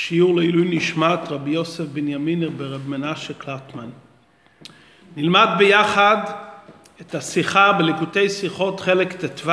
שיעור 0.00 0.36
לעילוי 0.36 0.68
נשמת 0.70 1.18
רבי 1.28 1.50
יוסף 1.50 1.84
בנימין 1.84 2.58
ברב 2.58 2.88
מנשה 2.88 3.34
קלטמן. 3.34 3.88
נלמד 5.16 5.48
ביחד 5.58 6.16
את 7.00 7.14
השיחה 7.14 7.72
בליקוטי 7.72 8.28
שיחות 8.28 8.80
חלק 8.80 9.12
ט"ו, 9.12 9.50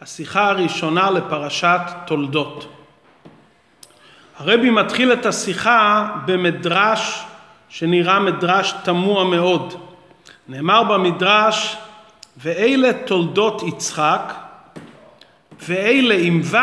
השיחה 0.00 0.48
הראשונה 0.48 1.10
לפרשת 1.10 1.80
תולדות. 2.06 2.72
הרבי 4.36 4.70
מתחיל 4.70 5.12
את 5.12 5.26
השיחה 5.26 6.08
במדרש 6.26 7.24
שנראה 7.68 8.20
מדרש 8.20 8.74
תמוה 8.84 9.24
מאוד. 9.24 9.74
נאמר 10.48 10.82
במדרש, 10.82 11.76
ואלה 12.36 12.92
תולדות 12.92 13.62
יצחק, 13.62 14.34
ואלה 15.60 16.14
עם 16.18 16.40
ו' 16.44 16.56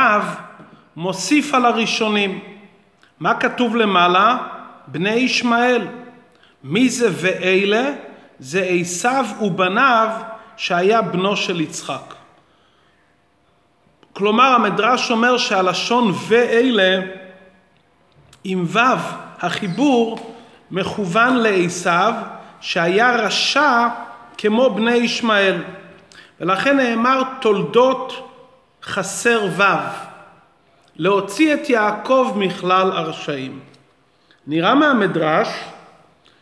מוסיף 0.96 1.54
על 1.54 1.66
הראשונים. 1.66 2.59
מה 3.20 3.40
כתוב 3.40 3.76
למעלה? 3.76 4.38
בני 4.88 5.10
ישמעאל. 5.10 5.88
מי 6.64 6.90
זה 6.90 7.10
ואלה? 7.12 7.92
זה 8.40 8.62
עשיו 8.62 9.26
ובניו 9.42 10.10
שהיה 10.58 11.02
בנו 11.02 11.38
של 11.38 11.62
יצחק. 11.62 12.14
כלומר 14.14 14.44
המדרש 14.44 15.12
אומר 15.12 15.38
שהלשון 15.38 16.14
ואלה 16.28 17.00
עם 18.44 18.66
ו' 18.68 18.80
החיבור 19.40 20.36
מכוון 20.72 21.38
לעשיו 21.38 22.14
שהיה 22.62 23.16
רשע 23.16 23.88
כמו 24.38 24.70
בני 24.76 24.96
ישמעאל 24.96 25.64
ולכן 26.40 26.78
נאמר 26.78 27.22
תולדות 27.42 28.30
חסר 28.84 29.46
ו' 29.58 30.09
להוציא 31.00 31.54
את 31.54 31.70
יעקב 31.70 32.34
מכלל 32.36 32.92
הרשעים. 32.92 33.60
נראה 34.48 34.76
מהמדרש 34.76 35.48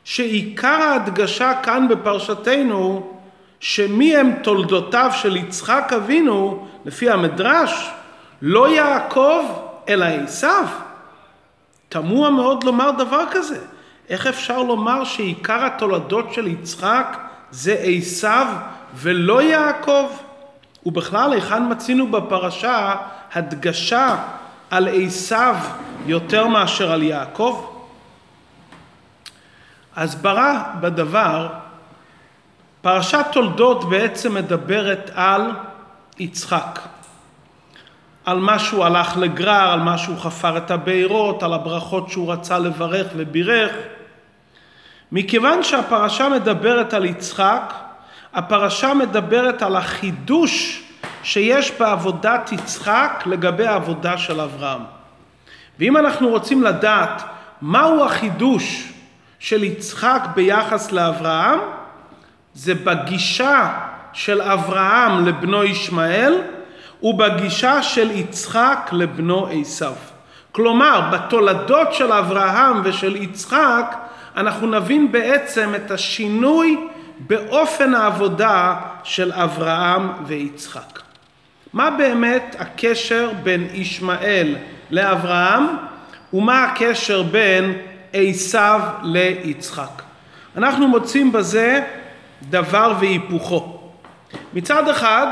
שעיקר 0.04 0.68
ההדגשה 0.68 1.54
כאן 1.64 1.88
בפרשתנו 1.88 3.14
שמי 3.60 4.18
הם 4.18 4.32
תולדותיו 4.44 5.12
של 5.14 5.36
יצחק 5.36 5.94
אבינו 5.96 6.68
לפי 6.86 7.10
המדרש 7.10 7.90
לא 8.42 8.70
יעקב 8.70 9.44
אלא 9.90 10.06
עשיו. 10.06 10.66
תמוה 11.90 12.30
מאוד 12.30 12.64
לומר 12.64 12.92
דבר 12.92 13.24
כזה. 13.32 13.60
איך 14.10 14.28
אפשר 14.28 14.64
לומר 14.64 15.04
שעיקר 15.04 15.66
התולדות 15.66 16.34
של 16.34 16.48
יצחק 16.48 17.18
זה 17.52 17.76
עשיו 17.84 18.48
ולא 18.96 19.42
יעקב? 19.42 20.06
ובכלל 20.86 21.34
היכן 21.34 21.72
מצינו 21.72 22.08
בפרשה 22.12 22.96
הדגשה 23.34 24.16
על 24.72 24.88
עשיו 25.06 25.56
יותר 26.06 26.48
מאשר 26.48 26.92
על 26.92 27.04
יעקב? 27.04 27.66
הסברה 29.96 30.74
בדבר, 30.80 31.48
פרשת 32.82 33.26
תולדות 33.32 33.90
בעצם 33.90 34.34
מדברת 34.34 35.12
על 35.16 35.52
יצחק, 36.20 36.80
על 38.26 38.40
מה 38.40 38.60
שהוא 38.60 38.86
הלך 38.86 39.18
לגרר, 39.18 39.72
על 39.72 39.80
מה 39.80 39.98
שהוא 39.98 40.18
חפר 40.18 40.58
את 40.58 40.72
הבארות, 40.72 41.44
על 41.44 41.54
הברכות 41.54 42.10
שהוא 42.10 42.32
רצה 42.32 42.60
לברך 42.60 43.08
ובירך. 43.16 43.72
מכיוון 45.12 45.64
שהפרשה 45.64 46.30
מדברת 46.30 46.94
על 46.94 47.06
יצחק, 47.06 47.74
הפרשה 48.34 48.94
מדברת 48.94 49.62
על 49.62 49.76
החידוש 49.76 50.87
שיש 51.24 51.72
בעבודת 51.80 52.52
יצחק 52.52 53.24
לגבי 53.26 53.68
העבודה 53.68 54.18
של 54.18 54.42
אברהם. 54.42 54.82
ואם 55.80 55.98
אנחנו 55.98 56.30
רוצים 56.30 56.64
לדעת 56.64 57.24
מהו 57.62 58.06
החידוש 58.06 58.94
של 59.40 59.64
יצחק 59.64 60.22
ביחס 60.36 60.92
לאברהם, 60.92 61.60
זה 62.54 62.76
בגישה 62.76 63.74
של 64.14 64.42
אברהם 64.42 65.26
לבנו 65.26 65.64
ישמעאל 65.64 66.42
ובגישה 67.04 67.84
של 67.84 68.12
יצחק 68.12 68.90
לבנו 68.92 69.48
עשיו. 69.52 69.94
כלומר, 70.52 71.10
בתולדות 71.12 71.94
של 71.94 72.12
אברהם 72.12 72.82
ושל 72.84 73.16
יצחק 73.16 73.96
אנחנו 74.38 74.68
נבין 74.68 75.12
בעצם 75.12 75.76
את 75.76 75.92
השינוי 75.92 76.88
באופן 77.20 77.94
העבודה 77.94 78.76
של 79.04 79.32
אברהם 79.34 80.10
ויצחק. 80.26 81.07
מה 81.74 81.90
באמת 81.90 82.56
הקשר 82.60 83.32
בין 83.44 83.68
ישמעאל 83.74 84.56
לאברהם 84.92 85.64
ומה 86.34 86.64
הקשר 86.64 87.24
בין 87.24 87.74
עשיו 88.14 88.82
ליצחק. 89.04 90.02
אנחנו 90.58 90.88
מוצאים 90.88 91.32
בזה 91.32 91.82
דבר 92.50 92.94
והיפוכו. 93.00 93.80
מצד 94.54 94.90
אחד, 94.90 95.28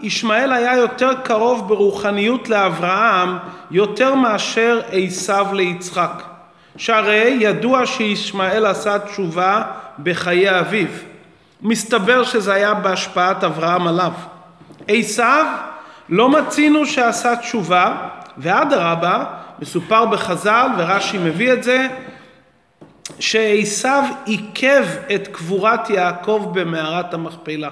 ישמעאל 0.00 0.52
היה 0.52 0.76
יותר 0.76 1.10
קרוב 1.24 1.68
ברוחניות 1.68 2.48
לאברהם 2.48 3.38
יותר 3.70 4.14
מאשר 4.14 4.80
עשיו 4.92 5.46
ליצחק. 5.52 6.22
שהרי 6.76 7.36
ידוע 7.40 7.86
שישמעאל 7.86 8.66
עשה 8.66 8.98
תשובה 8.98 9.62
בחיי 10.02 10.60
אביו. 10.60 10.86
מסתבר 11.62 12.24
שזה 12.24 12.54
היה 12.54 12.74
בהשפעת 12.74 13.44
אברהם 13.44 13.86
עליו. 13.86 14.12
עשיו 14.88 15.44
לא 16.10 16.28
מצינו 16.28 16.86
שעשה 16.86 17.36
תשובה, 17.36 18.08
ואדרבה, 18.38 19.24
מסופר 19.58 20.06
בחז"ל, 20.06 20.66
ורש"י 20.78 21.18
מביא 21.18 21.52
את 21.52 21.62
זה, 21.62 21.86
שעשיו 23.20 24.04
עיכב 24.24 24.84
את 25.14 25.28
קבורת 25.28 25.90
יעקב 25.90 26.50
במערת 26.52 27.14
המכפלה. 27.14 27.68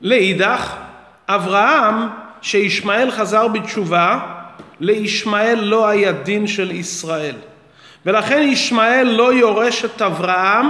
לאידך, 0.00 0.76
אברהם, 1.28 2.08
שישמעאל 2.42 3.10
חזר 3.10 3.48
בתשובה, 3.48 4.20
לישמעאל 4.80 5.58
לא 5.60 5.88
היה 5.88 6.12
דין 6.12 6.46
של 6.46 6.70
ישראל. 6.70 7.34
ולכן 8.06 8.42
ישמעאל 8.42 9.06
לא 9.06 9.34
יורש 9.34 9.84
את 9.84 10.02
אברהם 10.02 10.66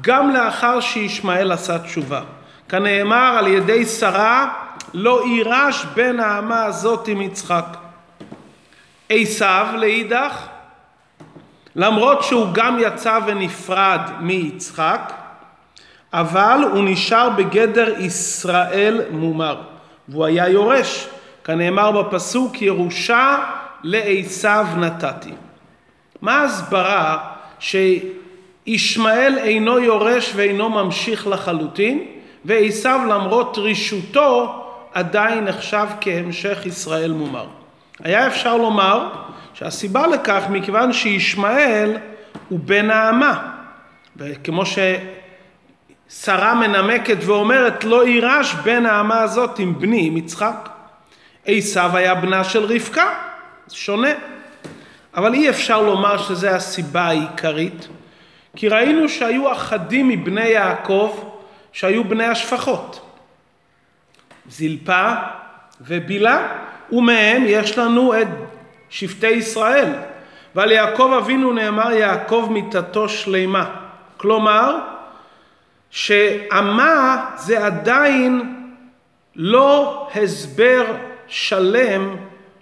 גם 0.00 0.30
לאחר 0.30 0.80
שישמעאל 0.80 1.52
עשה 1.52 1.78
תשובה. 1.78 2.20
כנאמר 2.68 3.36
על 3.38 3.46
ידי 3.46 3.84
שרה 3.84 4.52
לא 4.94 5.22
יירש 5.26 5.84
בין 5.94 6.20
האמה 6.20 6.64
הזאת 6.64 7.08
עם 7.08 7.20
יצחק. 7.20 7.76
עשיו 9.08 9.66
לאידך 9.76 10.46
למרות 11.76 12.22
שהוא 12.22 12.46
גם 12.52 12.78
יצא 12.80 13.18
ונפרד 13.26 14.00
מיצחק, 14.20 15.12
אבל 16.12 16.60
הוא 16.72 16.84
נשאר 16.84 17.28
בגדר 17.30 17.94
ישראל 17.98 19.00
מומר, 19.10 19.60
והוא 20.08 20.24
היה 20.24 20.48
יורש, 20.48 21.08
כנאמר 21.44 22.02
בפסוק 22.02 22.62
ירושה 22.62 23.38
לעשיו 23.82 24.66
נתתי. 24.76 25.32
מה 26.22 26.40
ההסברה 26.40 27.18
שישמעאל 27.58 29.38
אינו 29.38 29.78
יורש 29.78 30.32
ואינו 30.34 30.68
ממשיך 30.68 31.26
לחלוטין, 31.26 32.04
ועשיו 32.44 33.00
למרות 33.08 33.58
רישותו 33.58 34.59
עדיין 34.94 35.44
נחשב 35.44 35.86
כהמשך 36.00 36.58
ישראל 36.66 37.12
מומר. 37.12 37.46
היה 38.04 38.26
אפשר 38.26 38.56
לומר 38.56 39.08
שהסיבה 39.54 40.06
לכך 40.06 40.42
מכיוון 40.50 40.92
שישמעאל 40.92 41.96
הוא 42.48 42.60
בן 42.60 42.90
האמה 42.90 43.52
וכמו 44.16 44.62
ששרה 44.66 46.54
מנמקת 46.54 47.16
ואומרת 47.20 47.84
לא 47.84 48.06
יירש 48.06 48.54
בן 48.54 48.86
האמה 48.86 49.20
הזאת 49.20 49.58
עם 49.58 49.78
בני 49.78 50.06
עם 50.06 50.16
יצחק. 50.16 50.68
עשיו 51.46 51.96
היה 51.96 52.14
בנה 52.14 52.44
של 52.44 52.64
רבקה 52.64 53.14
שונה. 53.72 54.10
אבל 55.14 55.34
אי 55.34 55.50
אפשר 55.50 55.82
לומר 55.82 56.18
שזו 56.18 56.48
הסיבה 56.48 57.02
העיקרית 57.02 57.88
כי 58.56 58.68
ראינו 58.68 59.08
שהיו 59.08 59.52
אחדים 59.52 60.08
מבני 60.08 60.48
יעקב 60.48 61.16
שהיו 61.72 62.04
בני 62.04 62.24
השפחות 62.24 63.09
זלפה 64.50 65.12
ובילה 65.80 66.48
ומהם 66.92 67.42
יש 67.46 67.78
לנו 67.78 68.20
את 68.20 68.28
שבטי 68.90 69.30
ישראל. 69.30 69.92
ועל 70.54 70.72
יעקב 70.72 71.14
אבינו 71.18 71.52
נאמר 71.52 71.92
יעקב 71.92 72.48
מיתתו 72.50 73.08
שלמה. 73.08 73.70
כלומר, 74.16 74.78
שאמה 75.90 77.26
זה 77.36 77.66
עדיין 77.66 78.56
לא 79.36 80.08
הסבר 80.14 80.84
שלם 81.26 82.16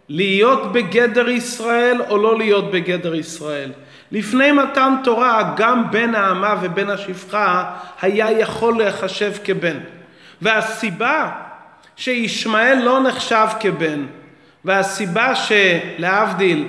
להיות 0.08 0.73
בגדר 0.73 1.29
ישראל 1.29 2.02
או 2.08 2.19
לא 2.19 2.38
להיות 2.38 2.70
בגדר 2.70 3.14
ישראל. 3.14 3.73
לפני 4.12 4.52
מתן 4.52 4.94
תורה 5.05 5.55
גם 5.56 5.90
בן 5.90 6.14
האמה 6.14 6.55
ובן 6.61 6.90
השפחה 6.90 7.64
היה 8.02 8.32
יכול 8.32 8.79
להיחשב 8.79 9.32
כבן. 9.44 9.79
והסיבה 10.43 11.31
שישמעאל 11.99 12.79
לא 12.85 13.00
נחשב 13.00 13.47
כבן 13.61 14.06
והסיבה 14.65 15.33
שלהבדיל 15.35 16.69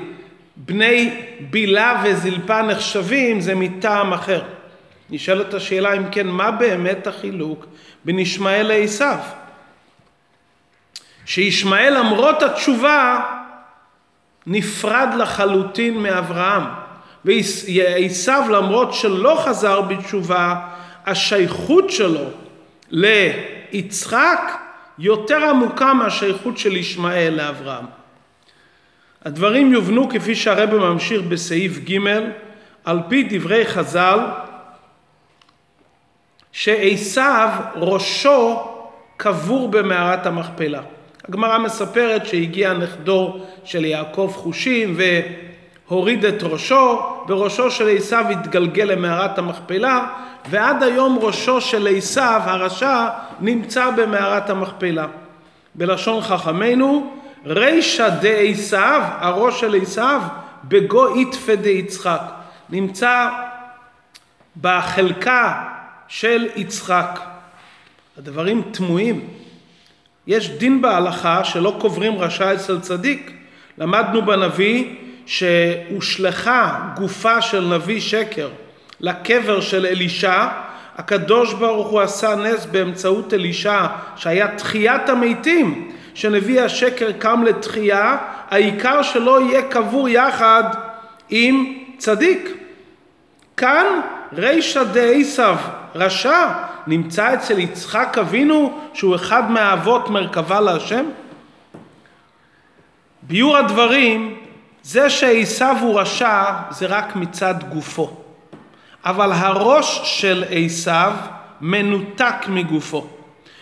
בני 0.56 1.22
בילה 1.40 2.04
וזלפה 2.04 2.62
נחשבים 2.62 3.42
זה 3.42 3.56
מטעם 3.56 4.14
אחר. 4.14 4.42
נשאלת 5.10 5.54
השאלה 5.54 5.94
אם 5.94 6.04
כן, 6.12 6.28
מה 6.28 6.52
באמת 6.52 7.08
החילוק 7.08 7.66
בין 8.06 8.20
ישמעאל 8.20 8.68
לעשו? 8.68 9.06
שישמעאל 11.26 11.98
למרות 12.00 12.44
התשובה 12.44 13.20
נפרד 14.48 15.10
לחלוטין 15.18 15.98
מאברהם. 15.98 16.64
ועשו 17.26 18.50
למרות 18.52 18.94
שלא 18.94 19.42
חזר 19.46 19.82
בתשובה, 19.82 20.56
השייכות 21.06 21.90
שלו 21.90 22.26
ליצחק 22.90 24.69
יותר 25.00 25.50
עמוקה 25.50 25.94
מהשייכות 25.94 26.58
של 26.58 26.78
ישמעאל 26.78 27.34
לאברהם. 27.38 27.86
הדברים 29.26 29.74
יובנו 29.74 30.10
כפי 30.10 30.36
שהרבא 30.36 30.78
ממשיך 30.78 31.22
בסעיף 31.22 31.78
ג' 31.90 31.98
על 32.86 33.00
פי 33.10 33.28
דברי 33.30 33.66
חז"ל 33.66 34.20
שעשו 36.52 37.22
ראשו 37.76 38.60
קבור 39.18 39.68
במערת 39.68 40.26
המכפלה. 40.26 40.82
הגמרא 41.28 41.58
מספרת 41.58 42.26
שהגיע 42.26 42.74
נכדו 42.74 43.40
של 43.64 43.86
יעקב 43.86 44.32
חושים 44.36 44.98
והוריד 45.88 46.26
את 46.26 46.44
ראשו, 46.44 47.02
וראשו 47.28 47.72
של 47.72 47.98
עשו 47.98 48.16
התגלגל 48.16 48.84
למערת 48.84 49.38
המכפלה, 49.38 50.08
ועד 50.50 50.84
היום 50.84 51.20
ראשו 51.22 51.62
של 51.62 51.88
עשו 51.98 52.22
הרשע 52.22 53.08
נמצא 53.40 53.90
במערת 53.90 54.50
המכפלה. 54.50 55.08
בלשון 55.76 56.22
חכמינו, 56.22 57.14
רישא 57.46 58.10
דעשו, 58.10 58.78
הראש 59.20 59.60
של 59.60 59.76
עשו, 59.82 60.02
בגו 60.64 61.16
איתפא 61.16 61.56
דיצחק. 61.56 62.22
נמצא 62.70 63.30
בחלקה 64.62 65.64
של 66.08 66.48
יצחק. 66.56 67.20
הדברים 68.18 68.62
תמוהים. 68.72 69.28
יש 70.28 70.50
דין 70.50 70.82
בהלכה 70.82 71.44
שלא 71.44 71.78
קוברים 71.80 72.20
רשע 72.20 72.54
אצל 72.54 72.80
צדיק. 72.80 73.32
למדנו 73.78 74.26
בנביא 74.26 74.96
שהושלכה 75.26 76.80
גופה 76.96 77.42
של 77.42 77.66
נביא 77.76 78.02
שקר 78.02 78.50
לקבר 79.00 79.62
של 79.62 79.86
אלישע, 79.86 80.48
הקדוש 80.98 81.54
ברוך 81.54 81.88
הוא 81.88 82.02
עשה 82.02 82.36
נס 82.36 82.66
באמצעות 82.66 83.34
אלישע 83.34 83.86
שהיה 84.16 84.48
תחיית 84.48 85.10
המתים, 85.10 85.92
שנביא 86.14 86.62
השקר 86.62 87.12
קם 87.12 87.44
לתחייה, 87.44 88.18
העיקר 88.50 89.02
שלא 89.02 89.42
יהיה 89.42 89.62
קבור 89.62 90.10
יחד 90.10 90.64
עם 91.30 91.74
צדיק. 91.98 92.50
כאן 93.58 93.86
רישא 94.34 94.84
דעשו 94.84 95.54
רשע 95.96 96.48
נמצא 96.88 97.34
אצל 97.34 97.60
יצחק 97.60 98.18
אבינו 98.22 98.80
שהוא 98.94 99.16
אחד 99.16 99.52
מהאבות 99.52 100.10
מרכבה 100.10 100.62
להשם? 100.62 101.06
ביור 103.22 103.58
הדברים, 103.58 104.38
זה 104.84 105.10
שעשו 105.10 105.66
הוא 105.82 106.00
רשע 106.00 106.44
זה 106.70 106.86
רק 106.86 107.16
מצד 107.16 107.56
גופו. 107.70 108.29
אבל 109.06 109.32
הראש 109.32 110.02
של 110.04 110.44
עשו 110.50 110.92
מנותק 111.62 112.36
מגופו. 112.48 113.08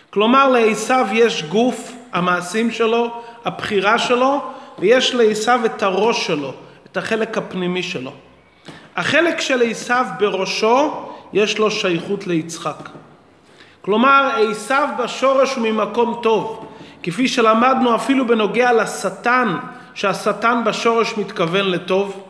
כלומר 0.10 0.48
לעשו 0.48 0.94
יש 1.13 1.44
גוף, 1.44 1.92
המעשים 2.13 2.72
שלו, 2.72 3.22
הבחירה 3.45 4.00
שלו, 4.00 4.42
ויש 4.80 5.16
לעשו 5.16 5.66
את 5.66 5.84
הראש 5.84 6.28
שלו, 6.28 6.54
את 6.92 6.98
החלק 6.98 7.38
הפנימי 7.38 7.84
שלו. 7.84 8.12
החלק 8.95 9.39
של 9.39 9.62
עשו 9.62 9.94
בראשו 10.19 11.06
יש 11.34 11.57
לו 11.57 11.72
שייכות 11.72 12.28
ליצחק. 12.28 12.90
כלומר, 13.81 14.30
עשו 14.51 14.74
בשורש 15.00 15.56
הוא 15.56 15.68
ממקום 15.68 16.19
טוב, 16.24 16.68
כפי 17.04 17.28
שלמדנו 17.28 17.95
אפילו 17.95 18.28
בנוגע 18.28 18.74
לשטן, 18.74 19.57
שהשטן 19.94 20.62
בשורש 20.66 21.13
מתכוון 21.18 21.66
לטוב. 21.66 22.27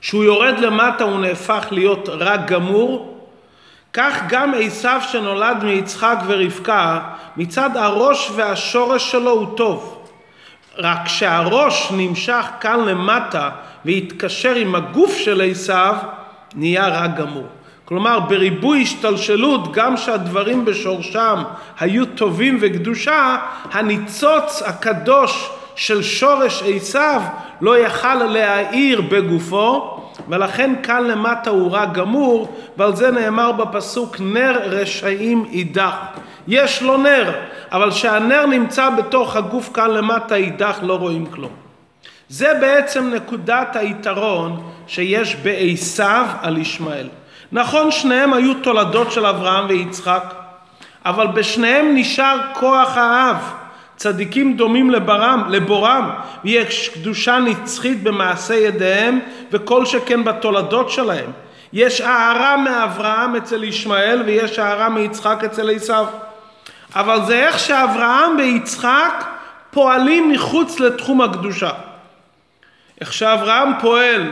שהוא 0.00 0.24
יורד 0.24 0.58
למטה 0.58 1.04
הוא 1.04 1.20
נהפך 1.20 1.66
להיות 1.70 2.08
רע 2.08 2.36
גמור, 2.36 3.20
כך 3.92 4.22
גם 4.28 4.52
עשו 4.56 4.88
שנולד 5.08 5.64
מיצחק 5.64 6.16
ורבקה, 6.26 7.00
מצד 7.36 7.76
הראש 7.76 8.30
והשורש 8.34 9.10
שלו 9.10 9.30
הוא 9.30 9.56
טוב. 9.56 9.96
רק 10.78 11.08
שהראש 11.08 11.92
נמשך 11.96 12.46
כאן 12.60 12.80
למטה 12.80 13.50
והתקשר 13.84 14.54
עם 14.54 14.74
הגוף 14.74 15.16
של 15.16 15.42
עשו, 15.50 15.72
נהיה 16.54 16.88
רע 16.88 17.06
גמור. 17.06 17.46
כלומר, 17.84 18.20
בריבוי 18.20 18.82
השתלשלות, 18.82 19.72
גם 19.72 19.96
שהדברים 19.96 20.64
בשורשם 20.64 21.42
היו 21.80 22.06
טובים 22.06 22.58
וקדושה, 22.60 23.36
הניצוץ 23.72 24.62
הקדוש 24.66 25.50
של 25.76 26.02
שורש 26.02 26.62
עשיו 26.62 27.22
לא 27.60 27.78
יכל 27.78 28.14
להאיר 28.14 29.00
בגופו, 29.00 29.96
ולכן 30.28 30.74
כאן 30.82 31.04
למטה 31.04 31.50
הוא 31.50 31.72
רע 31.72 31.84
גמור, 31.84 32.48
ועל 32.76 32.96
זה 32.96 33.10
נאמר 33.10 33.52
בפסוק 33.52 34.16
נר 34.20 34.58
רשעים 34.62 35.44
אידך. 35.52 35.94
יש 36.48 36.82
לו 36.82 36.96
נר, 36.96 37.32
אבל 37.72 37.90
כשהנר 37.90 38.46
נמצא 38.46 38.90
בתוך 38.90 39.36
הגוף 39.36 39.70
כאן 39.74 39.90
למטה 39.90 40.34
אידך 40.34 40.78
לא 40.82 40.94
רואים 40.94 41.26
כלום. 41.26 41.52
זה 42.28 42.54
בעצם 42.60 43.10
נקודת 43.14 43.76
היתרון 43.76 44.70
שיש 44.86 45.36
בעשיו 45.36 46.26
על 46.42 46.58
ישמעאל. 46.58 47.08
נכון 47.52 47.90
שניהם 47.90 48.32
היו 48.32 48.54
תולדות 48.54 49.12
של 49.12 49.26
אברהם 49.26 49.64
ויצחק, 49.68 50.34
אבל 51.04 51.26
בשניהם 51.26 51.94
נשאר 51.94 52.36
כוח 52.54 52.96
האב. 52.96 53.59
צדיקים 54.00 54.56
דומים 54.56 54.90
לברם, 54.90 55.44
לבורם, 55.48 56.10
ויש 56.44 56.88
קדושה 56.88 57.38
נצחית 57.38 58.02
במעשה 58.02 58.54
ידיהם, 58.54 59.20
וכל 59.50 59.86
שכן 59.86 60.24
בתולדות 60.24 60.90
שלהם. 60.90 61.30
יש 61.72 62.00
הערה 62.00 62.56
מאברהם 62.56 63.36
אצל 63.36 63.64
ישמעאל, 63.64 64.22
ויש 64.26 64.58
הערה 64.58 64.88
מיצחק 64.88 65.44
אצל 65.44 65.70
עשיו. 65.70 66.06
אבל 66.94 67.24
זה 67.26 67.46
איך 67.46 67.58
שאברהם 67.58 68.36
ויצחק 68.38 69.24
פועלים 69.70 70.30
מחוץ 70.30 70.80
לתחום 70.80 71.20
הקדושה. 71.20 71.70
איך 73.00 73.12
שאברהם 73.12 73.68
פועל 73.80 74.22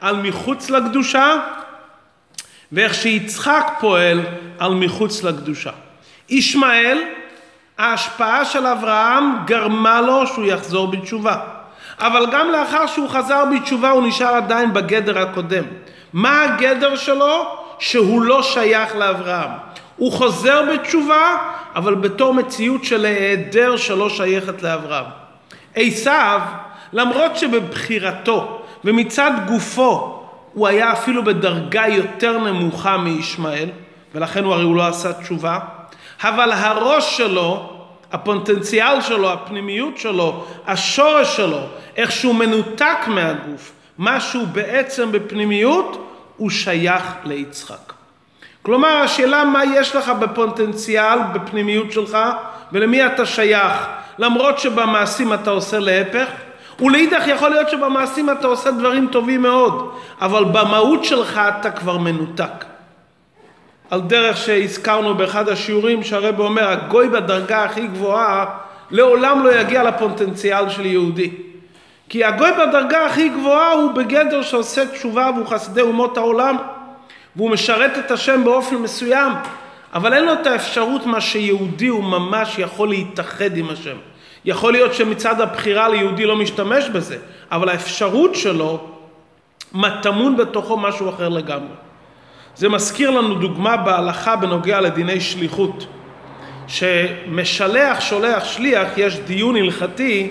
על 0.00 0.16
מחוץ 0.16 0.70
לקדושה, 0.70 1.36
ואיך 2.72 2.94
שיצחק 2.94 3.72
פועל 3.80 4.20
על 4.58 4.74
מחוץ 4.74 5.22
לקדושה. 5.22 5.72
ישמעאל, 6.28 7.02
ההשפעה 7.78 8.44
של 8.44 8.66
אברהם 8.66 9.24
גרמה 9.46 10.00
לו 10.00 10.26
שהוא 10.26 10.44
יחזור 10.44 10.86
בתשובה. 10.86 11.36
אבל 11.98 12.26
גם 12.32 12.50
לאחר 12.50 12.86
שהוא 12.86 13.08
חזר 13.08 13.44
בתשובה 13.54 13.90
הוא 13.90 14.06
נשאר 14.06 14.34
עדיין 14.34 14.72
בגדר 14.72 15.18
הקודם. 15.18 15.64
מה 16.12 16.42
הגדר 16.42 16.96
שלו? 16.96 17.44
שהוא 17.78 18.22
לא 18.22 18.42
שייך 18.42 18.96
לאברהם. 18.96 19.50
הוא 19.96 20.12
חוזר 20.12 20.62
בתשובה, 20.72 21.36
אבל 21.76 21.94
בתור 21.94 22.34
מציאות 22.34 22.84
של 22.84 23.04
היעדר 23.04 23.76
שלא 23.76 24.10
שייכת 24.10 24.62
לאברהם. 24.62 25.04
עשיו, 25.74 26.40
למרות 26.92 27.36
שבבחירתו 27.36 28.62
ומצד 28.84 29.30
גופו 29.46 30.20
הוא 30.52 30.68
היה 30.68 30.92
אפילו 30.92 31.24
בדרגה 31.24 31.88
יותר 31.88 32.38
נמוכה 32.38 32.96
מישמעאל, 32.96 33.68
ולכן 34.14 34.44
הוא 34.44 34.52
הרי 34.52 34.62
הוא 34.64 34.76
לא 34.76 34.86
עשה 34.86 35.12
תשובה, 35.12 35.58
אבל 36.24 36.52
הראש 36.52 37.16
שלו, 37.16 37.70
הפוטנציאל 38.12 39.00
שלו, 39.00 39.32
הפנימיות 39.32 39.98
שלו, 39.98 40.44
השורש 40.66 41.36
שלו, 41.36 41.60
איך 41.96 42.12
שהוא 42.12 42.34
מנותק 42.34 42.98
מהגוף, 43.06 43.72
משהו 43.98 44.46
בעצם 44.46 45.12
בפנימיות, 45.12 46.10
הוא 46.36 46.50
שייך 46.50 47.14
ליצחק. 47.24 47.92
כלומר, 48.62 48.88
השאלה 48.88 49.44
מה 49.44 49.62
יש 49.64 49.96
לך 49.96 50.08
בפוטנציאל, 50.08 51.18
בפנימיות 51.32 51.92
שלך, 51.92 52.18
ולמי 52.72 53.06
אתה 53.06 53.26
שייך, 53.26 53.86
למרות 54.18 54.58
שבמעשים 54.58 55.32
אתה 55.32 55.50
עושה 55.50 55.78
להפך, 55.78 56.26
ולאידך 56.80 57.22
יכול 57.26 57.48
להיות 57.48 57.70
שבמעשים 57.70 58.30
אתה 58.30 58.46
עושה 58.46 58.70
דברים 58.70 59.08
טובים 59.12 59.42
מאוד, 59.42 59.90
אבל 60.20 60.44
במהות 60.44 61.04
שלך 61.04 61.40
אתה 61.60 61.70
כבר 61.70 61.98
מנותק. 61.98 62.73
על 63.90 64.00
דרך 64.00 64.36
שהזכרנו 64.36 65.14
באחד 65.14 65.48
השיעורים 65.48 66.02
שהרב 66.02 66.40
אומר, 66.40 66.68
הגוי 66.68 67.08
בדרגה 67.08 67.64
הכי 67.64 67.86
גבוהה 67.86 68.46
לעולם 68.90 69.44
לא 69.44 69.60
יגיע 69.60 69.82
לפוטנציאל 69.82 70.68
של 70.68 70.86
יהודי. 70.86 71.30
כי 72.08 72.24
הגוי 72.24 72.50
בדרגה 72.52 73.06
הכי 73.06 73.28
גבוהה 73.28 73.72
הוא 73.72 73.92
בגדר 73.92 74.42
שעושה 74.42 74.86
תשובה 74.86 75.30
והוא 75.34 75.46
חסדי 75.46 75.80
אומות 75.80 76.16
העולם 76.16 76.56
והוא 77.36 77.50
משרת 77.50 77.98
את 77.98 78.10
השם 78.10 78.44
באופן 78.44 78.76
מסוים, 78.76 79.32
אבל 79.94 80.14
אין 80.14 80.24
לו 80.24 80.32
את 80.32 80.46
האפשרות 80.46 81.06
מה 81.06 81.20
שיהודי 81.20 81.86
הוא 81.86 82.04
ממש 82.04 82.58
יכול 82.58 82.88
להתאחד 82.88 83.56
עם 83.56 83.70
השם. 83.70 83.96
יכול 84.44 84.72
להיות 84.72 84.94
שמצד 84.94 85.40
הבחירה 85.40 85.88
ליהודי 85.88 86.24
לא 86.24 86.36
משתמש 86.36 86.88
בזה, 86.88 87.16
אבל 87.52 87.68
האפשרות 87.68 88.34
שלו, 88.34 88.88
מה 89.72 90.00
טמון 90.02 90.36
בתוכו 90.36 90.76
משהו 90.76 91.08
אחר 91.10 91.28
לגמרי. 91.28 91.74
זה 92.56 92.68
מזכיר 92.68 93.10
לנו 93.10 93.34
דוגמה 93.34 93.76
בהלכה 93.76 94.36
בנוגע 94.36 94.80
לדיני 94.80 95.20
שליחות. 95.20 95.86
שמשלח 96.66 98.00
שולח 98.00 98.44
שליח 98.44 98.88
יש 98.96 99.18
דיון 99.18 99.56
הלכתי 99.56 100.30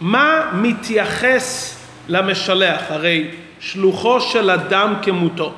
מה 0.00 0.50
מתייחס 0.52 1.76
למשלח, 2.08 2.82
הרי 2.88 3.30
שלוחו 3.60 4.20
של 4.20 4.50
אדם 4.50 4.94
כמותו. 5.02 5.52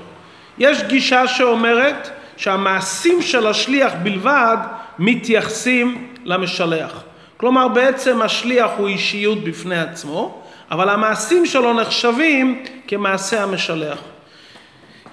יש 0.59 0.83
גישה 0.83 1.29
שאומרת 1.29 2.11
שהמעשים 2.37 3.23
של 3.23 3.47
השליח 3.47 3.93
בלבד 4.03 4.57
מתייחסים 4.99 6.09
למשלח. 6.25 7.03
כלומר 7.37 7.69
בעצם 7.69 8.23
השליח 8.23 8.71
הוא 8.77 8.89
אישיות 8.89 9.45
בפני 9.45 9.79
עצמו, 9.79 10.43
אבל 10.71 10.89
המעשים 10.89 11.47
שלו 11.47 11.73
נחשבים 11.73 12.65
כמעשה 12.89 13.43
המשלח. 13.43 13.99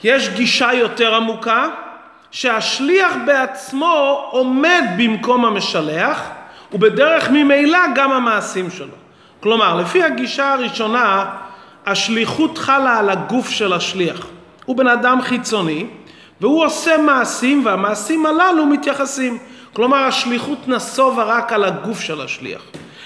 יש 0.04 0.30
גישה 0.30 0.74
יותר 0.74 1.16
עמוקה 1.16 1.68
שהשליח 2.32 3.14
בעצמו 3.26 4.28
עומד 4.32 4.84
במקום 4.98 5.46
המשלח 5.46 6.30
ובדרך 6.72 7.30
ממילא 7.30 7.80
גם 7.96 8.12
המעשים 8.12 8.72
שלו. 8.72 8.96
כלומר, 9.40 9.76
לפי 9.76 10.04
הגישה 10.04 10.54
הראשונה, 10.54 11.26
השליחות 11.86 12.58
חלה 12.58 13.00
על 13.00 13.10
הגוף 13.10 13.50
של 13.50 13.74
השליח. 13.74 14.28
הוא 14.66 14.78
בן 14.78 14.88
אדם 14.88 15.22
חיצוני, 15.22 15.86
והוא 16.42 16.66
עושה 16.66 16.98
מעשים, 16.98 17.66
והמעשים 17.66 18.26
הללו 18.26 18.66
מתייחסים. 18.66 19.38
כלומר, 19.74 19.98
השליחות 19.98 20.68
נסובה 20.68 21.24
רק 21.24 21.54
על 21.54 21.64
הגוף 21.64 22.02
של 22.02 22.22
השליח. 22.22 22.62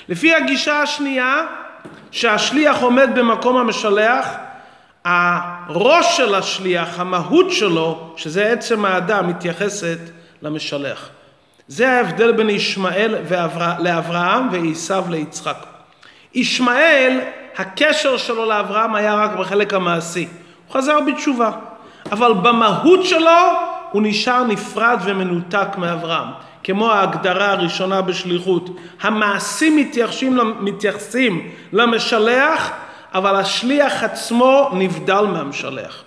לפי 0.09 0.35
הגישה 0.35 0.81
השנייה, 0.81 1.45
שהשליח 2.12 2.81
עומד 2.81 3.09
במקום 3.15 3.57
המשלח, 3.57 4.27
הראש 5.05 6.17
של 6.17 6.36
השליח, 6.36 7.00
המהות 7.00 7.51
שלו, 7.51 8.13
שזה 8.15 8.51
עצם 8.51 8.86
האדם, 8.86 9.27
מתייחסת 9.27 10.00
למשלח. 10.41 11.10
זה 11.67 11.91
ההבדל 11.91 12.31
בין 12.31 12.50
ישמעאל 12.50 13.15
לאברהם 13.79 14.50
ועשיו 14.51 15.05
ליצחק. 15.10 15.57
ישמעאל, 16.33 17.19
הקשר 17.57 18.17
שלו 18.17 18.45
לאברהם 18.45 18.95
היה 18.95 19.15
רק 19.15 19.31
בחלק 19.31 19.74
המעשי. 19.74 20.27
הוא 20.67 20.74
חזר 20.74 21.00
בתשובה. 21.00 21.51
אבל 22.12 22.33
במהות 22.33 23.05
שלו 23.05 23.29
הוא 23.91 24.01
נשאר 24.05 24.43
נפרד 24.43 25.00
ומנותק 25.03 25.67
מאברהם. 25.77 26.27
כמו 26.63 26.91
ההגדרה 26.91 27.51
הראשונה 27.51 28.01
בשליחות. 28.01 28.69
המעשים 29.01 29.77
מתייחסים, 29.77 30.39
מתייחסים 30.60 31.51
למשלח, 31.74 32.72
אבל 33.13 33.36
השליח 33.36 34.03
עצמו 34.03 34.70
נבדל 34.74 35.22
מהמשלח. 35.22 36.03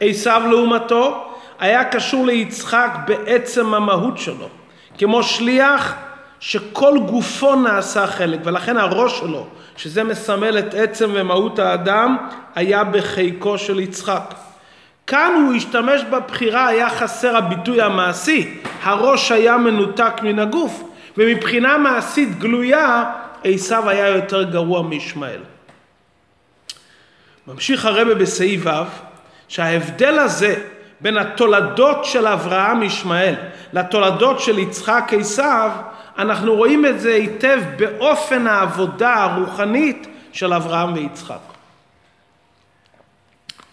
עשיו 0.00 0.42
לעומתו 0.50 1.24
היה 1.60 1.84
קשור 1.84 2.26
ליצחק 2.26 2.90
בעצם 3.06 3.74
המהות 3.74 4.18
שלו. 4.18 4.48
כמו 4.98 5.22
שליח 5.22 5.94
שכל 6.40 6.98
גופו 7.06 7.54
נעשה 7.54 8.06
חלק, 8.06 8.40
ולכן 8.44 8.76
הראש 8.76 9.18
שלו, 9.18 9.46
שזה 9.76 10.04
מסמל 10.04 10.58
את 10.58 10.74
עצם 10.74 11.10
ומהות 11.14 11.58
האדם, 11.58 12.16
היה 12.54 12.84
בחיקו 12.84 13.58
של 13.58 13.80
יצחק. 13.80 14.34
כאן 15.06 15.32
הוא 15.46 15.54
השתמש 15.54 16.02
בבחירה, 16.10 16.66
היה 16.66 16.90
חסר 16.90 17.36
הביטוי 17.36 17.82
המעשי, 17.82 18.60
הראש 18.82 19.32
היה 19.32 19.56
מנותק 19.56 20.12
מן 20.22 20.38
הגוף, 20.38 20.82
ומבחינה 21.18 21.78
מעשית 21.78 22.38
גלויה, 22.38 23.04
עשיו 23.44 23.88
היה 23.88 24.08
יותר 24.08 24.42
גרוע 24.42 24.82
מישמעאל. 24.82 25.40
ממשיך 27.48 27.84
הרבה 27.84 28.14
בסעיף 28.14 28.60
ו', 28.64 28.70
שההבדל 29.48 30.18
הזה 30.18 30.54
בין 31.00 31.16
התולדות 31.16 32.04
של 32.04 32.26
אברהם 32.26 32.82
ישמעאל 32.82 33.34
לתולדות 33.72 34.40
של 34.40 34.58
יצחק 34.58 35.12
עשיו, 35.18 35.70
אנחנו 36.18 36.54
רואים 36.54 36.86
את 36.86 37.00
זה 37.00 37.14
היטב 37.14 37.60
באופן 37.76 38.46
העבודה 38.46 39.14
הרוחנית 39.14 40.06
של 40.32 40.52
אברהם 40.52 40.92
ויצחק. 40.94 41.38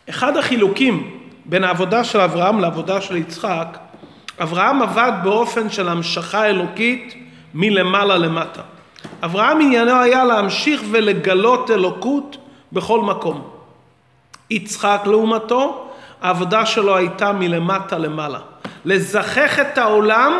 אחד 0.10 0.38
החילוקים 0.38 1.20
בין 1.46 1.64
העבודה 1.64 2.04
של 2.04 2.20
אברהם 2.20 2.60
לעבודה 2.60 3.02
של 3.02 3.16
יצחק, 3.18 3.78
אברהם 4.42 4.82
עבד 4.82 5.12
באופן 5.24 5.70
של 5.70 5.90
המשכה 5.90 6.46
אלוקית 6.46 7.16
מלמעלה 7.54 8.18
למטה. 8.18 8.62
אברהם 9.24 9.62
עניינו 9.62 10.02
היה 10.02 10.24
להמשיך 10.24 10.82
ולגלות 10.92 11.72
אלוקות 11.72 12.38
בכל 12.72 13.02
מקום. 13.02 13.55
יצחק 14.50 15.02
לעומתו, 15.06 15.88
העבודה 16.22 16.66
שלו 16.66 16.96
הייתה 16.96 17.32
מלמטה 17.32 17.98
למעלה. 17.98 18.40
לזכך 18.86 19.60
את 19.60 19.78
העולם 19.78 20.34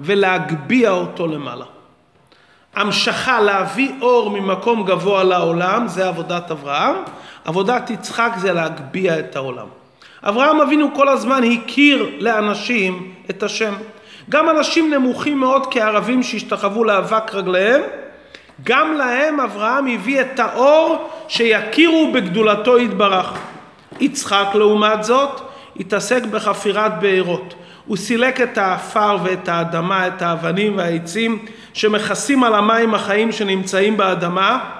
ולהגביה 0.00 0.90
אותו 0.90 1.26
למעלה. 1.26 1.64
המשכה 2.74 3.40
להביא 3.40 3.92
אור 4.00 4.30
ממקום 4.30 4.86
גבוה 4.86 5.24
לעולם 5.24 5.88
זה 5.88 6.08
עבודת 6.08 6.50
אברהם, 6.50 6.94
עבודת 7.44 7.90
יצחק 7.90 8.32
זה 8.36 8.52
להגביה 8.52 9.18
את 9.18 9.36
העולם. 9.36 9.66
אברהם 10.22 10.60
אבינו 10.60 10.94
כל 10.94 11.08
הזמן 11.08 11.42
הכיר 11.44 12.10
לאנשים 12.18 13.14
את 13.30 13.42
השם. 13.42 13.74
גם 14.30 14.50
אנשים 14.50 14.94
נמוכים 14.94 15.40
מאוד 15.40 15.66
כערבים 15.70 16.22
שהשתחוו 16.22 16.84
לאבק 16.84 17.34
רגליהם, 17.34 17.80
גם 18.62 18.92
להם 18.92 19.40
אברהם 19.40 19.86
הביא 19.86 20.20
את 20.20 20.40
האור 20.40 21.08
שיכירו 21.28 22.12
בגדולתו 22.12 22.78
יתברך. 22.78 23.32
יצחק 24.00 24.46
לעומת 24.54 25.04
זאת 25.04 25.40
התעסק 25.80 26.24
בחפירת 26.24 27.00
בארות. 27.00 27.54
הוא 27.86 27.96
סילק 27.96 28.40
את 28.40 28.58
האפר 28.58 29.16
ואת 29.22 29.48
האדמה, 29.48 30.06
את 30.06 30.22
האבנים 30.22 30.78
והעצים 30.78 31.44
שמכסים 31.72 32.44
על 32.44 32.54
המים 32.54 32.94
החיים 32.94 33.32
שנמצאים 33.32 33.96
באדמה. 33.96 34.70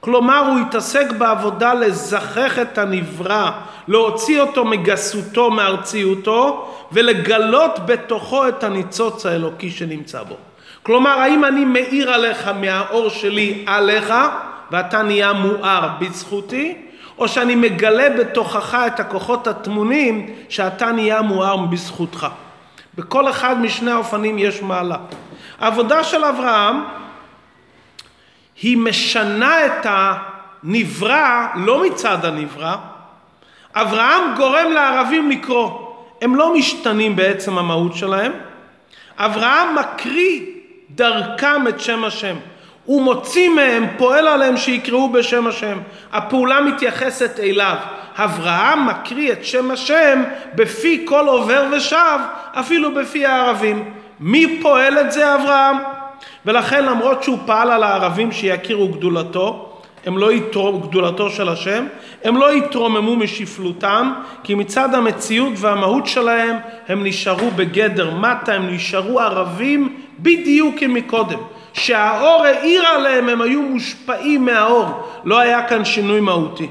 כלומר 0.00 0.46
הוא 0.46 0.58
התעסק 0.58 1.06
בעבודה 1.18 1.74
לזכך 1.74 2.58
את 2.62 2.78
הנברא, 2.78 3.50
להוציא 3.88 4.40
אותו 4.40 4.64
מגסותו, 4.64 5.50
מארציותו, 5.50 6.70
ולגלות 6.92 7.78
בתוכו 7.86 8.48
את 8.48 8.64
הניצוץ 8.64 9.26
האלוקי 9.26 9.70
שנמצא 9.70 10.22
בו. 10.22 10.36
כלומר, 10.84 11.10
האם 11.10 11.44
אני 11.44 11.64
מאיר 11.64 12.10
עליך 12.10 12.48
מהאור 12.60 13.08
שלי 13.08 13.64
עליך, 13.66 14.14
ואתה 14.70 15.02
נהיה 15.02 15.32
מואר 15.32 15.88
בזכותי, 16.00 16.76
או 17.18 17.28
שאני 17.28 17.54
מגלה 17.54 18.10
בתוכך 18.18 18.78
את 18.86 19.00
הכוחות 19.00 19.46
הטמונים 19.46 20.26
שאתה 20.48 20.92
נהיה 20.92 21.22
מואר 21.22 21.56
בזכותך. 21.56 22.26
בכל 22.94 23.28
אחד 23.30 23.60
משני 23.60 23.90
האופנים 23.90 24.38
יש 24.38 24.62
מעלה. 24.62 24.96
העבודה 25.60 26.04
של 26.04 26.24
אברהם 26.24 26.84
היא 28.62 28.78
משנה 28.78 29.66
את 29.66 29.86
הנברא 29.86 31.46
לא 31.54 31.86
מצד 31.86 32.24
הנברא. 32.24 32.76
אברהם 33.74 34.22
גורם 34.36 34.72
לערבים 34.74 35.30
לקרוא. 35.30 35.70
הם 36.22 36.34
לא 36.34 36.54
משתנים 36.54 37.16
בעצם 37.16 37.58
המהות 37.58 37.96
שלהם. 37.96 38.32
אברהם 39.18 39.76
מקריא 39.78 40.53
דרכם 40.94 41.68
את 41.68 41.80
שם 41.80 42.04
השם. 42.04 42.36
הוא 42.84 43.02
מוציא 43.02 43.48
מהם, 43.48 43.86
פועל 43.98 44.28
עליהם 44.28 44.56
שיקראו 44.56 45.08
בשם 45.08 45.46
השם. 45.46 45.78
הפעולה 46.12 46.60
מתייחסת 46.60 47.40
אליו. 47.40 47.76
אברהם 48.16 48.86
מקריא 48.86 49.32
את 49.32 49.44
שם 49.44 49.70
השם 49.70 50.22
בפי 50.54 51.02
כל 51.08 51.28
עובר 51.28 51.66
ושב, 51.76 52.18
אפילו 52.52 52.94
בפי 52.94 53.26
הערבים. 53.26 53.84
מי 54.20 54.60
פועל 54.62 54.98
את 54.98 55.12
זה 55.12 55.34
אברהם? 55.34 55.76
ולכן 56.46 56.84
למרות 56.84 57.22
שהוא 57.22 57.38
פעל 57.46 57.70
על 57.70 57.82
הערבים 57.82 58.32
שיכירו 58.32 58.88
גדולתו, 58.88 59.70
הם 60.06 60.18
לא 60.18 60.32
יתרום, 60.32 60.80
גדולתו 60.80 61.30
של 61.30 61.48
השם, 61.48 61.86
הם 62.24 62.36
לא 62.36 62.52
יתרוממו 62.52 63.16
משפלותם, 63.16 64.12
כי 64.42 64.54
מצד 64.54 64.94
המציאות 64.94 65.52
והמהות 65.56 66.06
שלהם 66.06 66.56
הם 66.88 67.04
נשארו 67.04 67.50
בגדר 67.50 68.14
מטה, 68.14 68.52
הם 68.52 68.74
נשארו 68.74 69.20
ערבים 69.20 70.03
בדיוק 70.18 70.74
כמקודם. 70.78 71.38
שהאור 71.72 72.44
האיר 72.44 72.86
עליהם, 72.86 73.28
הם 73.28 73.40
היו 73.40 73.62
מושפעים 73.62 74.44
מהאור, 74.44 74.86
לא 75.24 75.38
היה 75.38 75.68
כאן 75.68 75.84
שינוי 75.84 76.20
מהותי. 76.20 76.68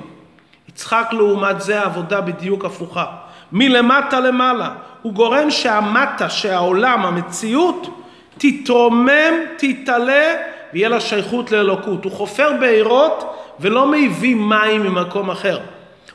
יצחק 0.70 1.08
לעומת 1.12 1.62
זה 1.62 1.82
עבודה 1.82 2.22
בדיוק 2.22 2.66
הפוכה. 2.66 3.06
מלמטה 3.52 4.20
למעלה. 4.20 4.70
הוא 5.02 5.14
גורם 5.14 5.52
שהמטה, 5.52 6.30
שהעולם, 6.30 7.06
המציאות, 7.06 8.00
תתרומם, 8.38 9.34
תתעלה 9.58 10.36
ויהיה 10.74 10.90
לה 10.90 11.00
שייכות 11.00 11.52
לאלוקות. 11.52 12.04
הוא 12.04 12.12
חופר 12.12 12.52
בארות 12.60 13.36
ולא 13.60 13.88
מביא 13.88 14.36
מים 14.36 14.84
ממקום 14.84 15.30
אחר. 15.30 15.60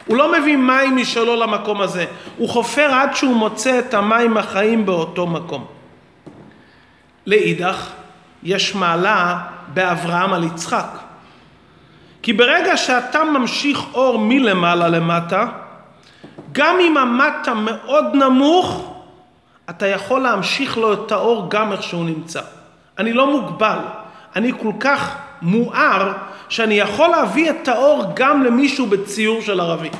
הוא 0.06 0.16
לא 0.16 0.32
מביא 0.32 0.56
מים 0.56 0.96
משלו 0.96 1.36
למקום 1.36 1.80
הזה. 1.80 2.04
הוא 2.36 2.48
חופר 2.48 2.90
עד 2.92 3.14
שהוא 3.14 3.36
מוצא 3.36 3.78
את 3.78 3.94
המים 3.94 4.36
החיים 4.36 4.86
באותו 4.86 5.26
מקום. 5.26 5.77
לאידך, 7.28 7.90
יש 8.42 8.74
מעלה 8.74 9.38
באברהם 9.74 10.32
על 10.32 10.44
יצחק. 10.44 10.98
כי 12.22 12.32
ברגע 12.32 12.76
שאתה 12.76 13.24
ממשיך 13.24 13.80
אור 13.94 14.18
מלמעלה 14.18 14.88
למטה, 14.88 15.46
גם 16.52 16.76
אם 16.80 16.96
המטה 16.96 17.54
מאוד 17.54 18.04
נמוך, 18.14 18.94
אתה 19.70 19.86
יכול 19.86 20.20
להמשיך 20.20 20.78
לו 20.78 20.92
את 20.92 21.12
האור 21.12 21.46
גם 21.50 21.72
איך 21.72 21.82
שהוא 21.82 22.04
נמצא. 22.04 22.40
אני 22.98 23.12
לא 23.12 23.30
מוגבל, 23.30 23.78
אני 24.36 24.52
כל 24.60 24.72
כך 24.80 25.16
מואר, 25.42 26.12
שאני 26.48 26.74
יכול 26.74 27.08
להביא 27.08 27.50
את 27.50 27.68
האור 27.68 28.04
גם 28.14 28.44
למישהו 28.44 28.86
בציור 28.86 29.40
של 29.42 29.60
ערבי. 29.60 29.90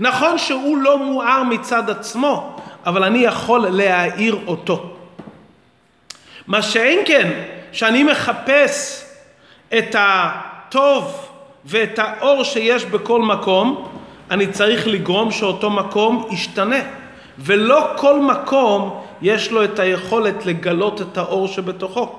נכון 0.00 0.38
שהוא 0.38 0.78
לא 0.78 0.98
מואר 0.98 1.42
מצד 1.42 1.90
עצמו, 1.90 2.56
אבל 2.86 3.04
אני 3.04 3.18
יכול 3.18 3.60
להאיר 3.68 4.38
אותו. 4.46 4.93
מה 6.46 6.62
שאין 6.62 6.98
כן, 7.06 7.30
שאני 7.72 8.02
מחפש 8.02 9.04
את 9.78 9.96
הטוב 9.98 11.28
ואת 11.64 11.98
האור 11.98 12.44
שיש 12.44 12.84
בכל 12.84 13.22
מקום, 13.22 13.88
אני 14.30 14.46
צריך 14.46 14.86
לגרום 14.88 15.30
שאותו 15.30 15.70
מקום 15.70 16.28
ישתנה. 16.30 16.80
ולא 17.38 17.92
כל 17.96 18.20
מקום 18.20 19.00
יש 19.22 19.50
לו 19.50 19.64
את 19.64 19.78
היכולת 19.78 20.46
לגלות 20.46 21.00
את 21.00 21.18
האור 21.18 21.48
שבתוכו. 21.48 22.18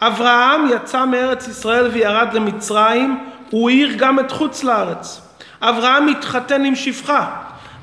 אברהם 0.00 0.68
יצא 0.70 1.04
מארץ 1.04 1.48
ישראל 1.48 1.86
וירד 1.86 2.28
למצרים, 2.32 3.18
הוא 3.50 3.70
האיר 3.70 3.92
גם 3.96 4.20
את 4.20 4.32
חוץ 4.32 4.64
לארץ. 4.64 5.20
אברהם 5.60 6.08
התחתן 6.08 6.64
עם 6.64 6.74
שפחה. 6.74 7.26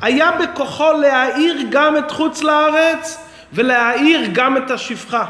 היה 0.01 0.31
בכוחו 0.31 0.91
להאיר 0.93 1.55
גם 1.69 1.97
את 1.97 2.11
חוץ 2.11 2.43
לארץ 2.43 3.27
ולהאיר 3.53 4.21
גם 4.33 4.57
את 4.57 4.71
השפחה. 4.71 5.25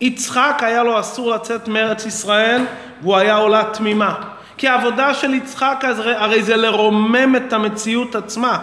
יצחק 0.00 0.62
היה 0.66 0.82
לו 0.82 1.00
אסור 1.00 1.30
לצאת 1.30 1.68
מארץ 1.68 2.06
ישראל 2.06 2.62
והוא 3.02 3.16
היה 3.16 3.36
עולה 3.36 3.64
תמימה. 3.72 4.14
כי 4.56 4.68
העבודה 4.68 5.14
של 5.14 5.34
יצחק 5.34 5.84
הרי 6.04 6.42
זה 6.42 6.56
לרומם 6.56 7.36
את 7.36 7.52
המציאות 7.52 8.14
עצמה. 8.14 8.58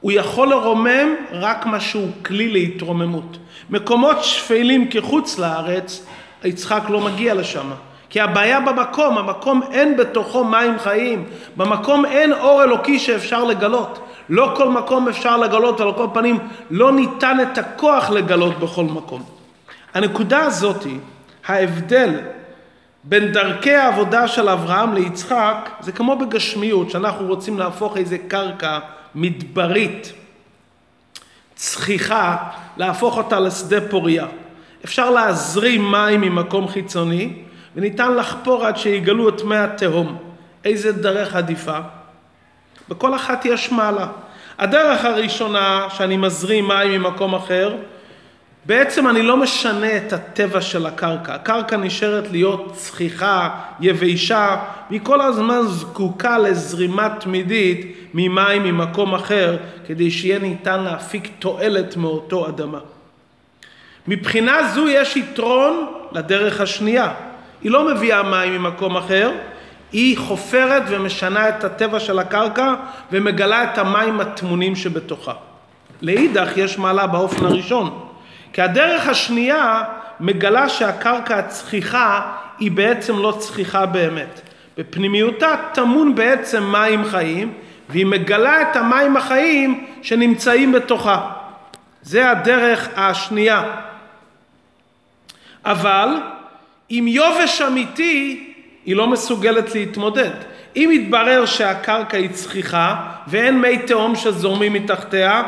הוא 0.00 0.12
יכול 0.12 0.48
לרומם 0.48 1.14
רק 1.32 1.66
מה 1.66 1.80
שהוא 1.80 2.08
כלי 2.24 2.48
להתרוממות. 2.48 3.36
מקומות 3.70 4.24
שפלים 4.24 4.90
כחוץ 4.90 5.38
לארץ, 5.38 6.06
יצחק 6.44 6.82
לא 6.88 7.00
מגיע 7.00 7.34
לשם. 7.34 7.70
כי 8.10 8.20
הבעיה 8.20 8.60
במקום, 8.60 9.18
המקום 9.18 9.62
אין 9.72 9.96
בתוכו 9.96 10.44
מים 10.44 10.78
חיים, 10.78 11.24
במקום 11.56 12.04
אין 12.04 12.32
אור 12.32 12.62
אלוקי 12.62 12.98
שאפשר 12.98 13.44
לגלות. 13.44 13.98
לא 14.28 14.52
כל 14.56 14.68
מקום 14.68 15.08
אפשר 15.08 15.36
לגלות, 15.36 15.80
על 15.80 15.92
כל 15.92 16.06
פנים 16.12 16.38
לא 16.70 16.92
ניתן 16.92 17.38
את 17.42 17.58
הכוח 17.58 18.10
לגלות 18.10 18.58
בכל 18.58 18.84
מקום. 18.84 19.39
הנקודה 19.94 20.42
הזאת, 20.42 20.86
ההבדל 21.46 22.20
בין 23.04 23.32
דרכי 23.32 23.74
העבודה 23.74 24.28
של 24.28 24.48
אברהם 24.48 24.94
ליצחק, 24.94 25.70
זה 25.80 25.92
כמו 25.92 26.16
בגשמיות, 26.16 26.90
שאנחנו 26.90 27.26
רוצים 27.26 27.58
להפוך 27.58 27.96
איזה 27.96 28.18
קרקע 28.18 28.78
מדברית, 29.14 30.12
צחיחה, 31.54 32.36
להפוך 32.76 33.16
אותה 33.16 33.40
לשדה 33.40 33.88
פוריה. 33.90 34.26
אפשר 34.84 35.10
להזרים 35.10 35.90
מים 35.92 36.20
ממקום 36.20 36.68
חיצוני, 36.68 37.32
וניתן 37.76 38.14
לחפור 38.14 38.66
עד 38.66 38.76
שיגלו 38.76 39.28
את 39.28 39.42
מי 39.42 39.56
התהום. 39.56 40.16
איזה 40.64 40.92
דרך 40.92 41.34
עדיפה? 41.34 41.78
בכל 42.88 43.14
אחת 43.14 43.44
יש 43.44 43.72
מעלה. 43.72 44.06
הדרך 44.58 45.04
הראשונה, 45.04 45.86
שאני 45.90 46.16
מזרים 46.16 46.68
מים 46.68 47.02
ממקום 47.02 47.34
אחר, 47.34 47.76
בעצם 48.64 49.08
אני 49.08 49.22
לא 49.22 49.36
משנה 49.36 49.96
את 49.96 50.12
הטבע 50.12 50.60
של 50.60 50.86
הקרקע. 50.86 51.34
הקרקע 51.34 51.76
נשארת 51.76 52.30
להיות 52.30 52.72
צחיחה, 52.76 53.50
יבשה, 53.80 54.56
והיא 54.90 55.00
כל 55.02 55.20
הזמן 55.20 55.60
זקוקה 55.66 56.38
לזרימה 56.38 57.08
תמידית 57.20 57.96
ממים 58.14 58.62
ממקום 58.62 59.14
אחר, 59.14 59.56
כדי 59.86 60.10
שיהיה 60.10 60.38
ניתן 60.38 60.80
להפיק 60.80 61.28
תועלת 61.38 61.96
מאותו 61.96 62.48
אדמה. 62.48 62.78
מבחינה 64.08 64.68
זו 64.74 64.88
יש 64.88 65.16
יתרון 65.16 65.86
לדרך 66.12 66.60
השנייה. 66.60 67.12
היא 67.62 67.70
לא 67.70 67.94
מביאה 67.94 68.22
מים 68.22 68.62
ממקום 68.62 68.96
אחר, 68.96 69.30
היא 69.92 70.18
חופרת 70.18 70.82
ומשנה 70.88 71.48
את 71.48 71.64
הטבע 71.64 72.00
של 72.00 72.18
הקרקע 72.18 72.74
ומגלה 73.12 73.64
את 73.64 73.78
המים 73.78 74.20
הטמונים 74.20 74.76
שבתוכה. 74.76 75.32
לאידך 76.02 76.56
יש 76.56 76.78
מעלה 76.78 77.06
באופן 77.06 77.44
הראשון. 77.44 78.09
כי 78.52 78.62
הדרך 78.62 79.08
השנייה 79.08 79.82
מגלה 80.20 80.68
שהקרקע 80.68 81.38
הצחיחה 81.38 82.36
היא 82.58 82.70
בעצם 82.70 83.18
לא 83.18 83.34
צחיחה 83.38 83.86
באמת. 83.86 84.40
בפנימיותה 84.78 85.54
טמון 85.72 86.14
בעצם 86.14 86.72
מים 86.72 87.04
חיים, 87.04 87.52
והיא 87.88 88.06
מגלה 88.06 88.62
את 88.62 88.76
המים 88.76 89.16
החיים 89.16 89.86
שנמצאים 90.02 90.72
בתוכה. 90.72 91.30
זה 92.02 92.30
הדרך 92.30 92.88
השנייה. 92.96 93.62
אבל 95.64 96.08
עם 96.88 97.08
יובש 97.08 97.62
אמיתי 97.62 98.52
היא 98.84 98.96
לא 98.96 99.06
מסוגלת 99.06 99.74
להתמודד. 99.74 100.30
אם 100.76 100.90
יתברר 100.92 101.46
שהקרקע 101.46 102.16
היא 102.16 102.30
צחיחה 102.30 102.96
ואין 103.26 103.60
מי 103.60 103.78
תהום 103.78 104.16
שזורמים 104.16 104.72
מתחתיה, 104.72 105.42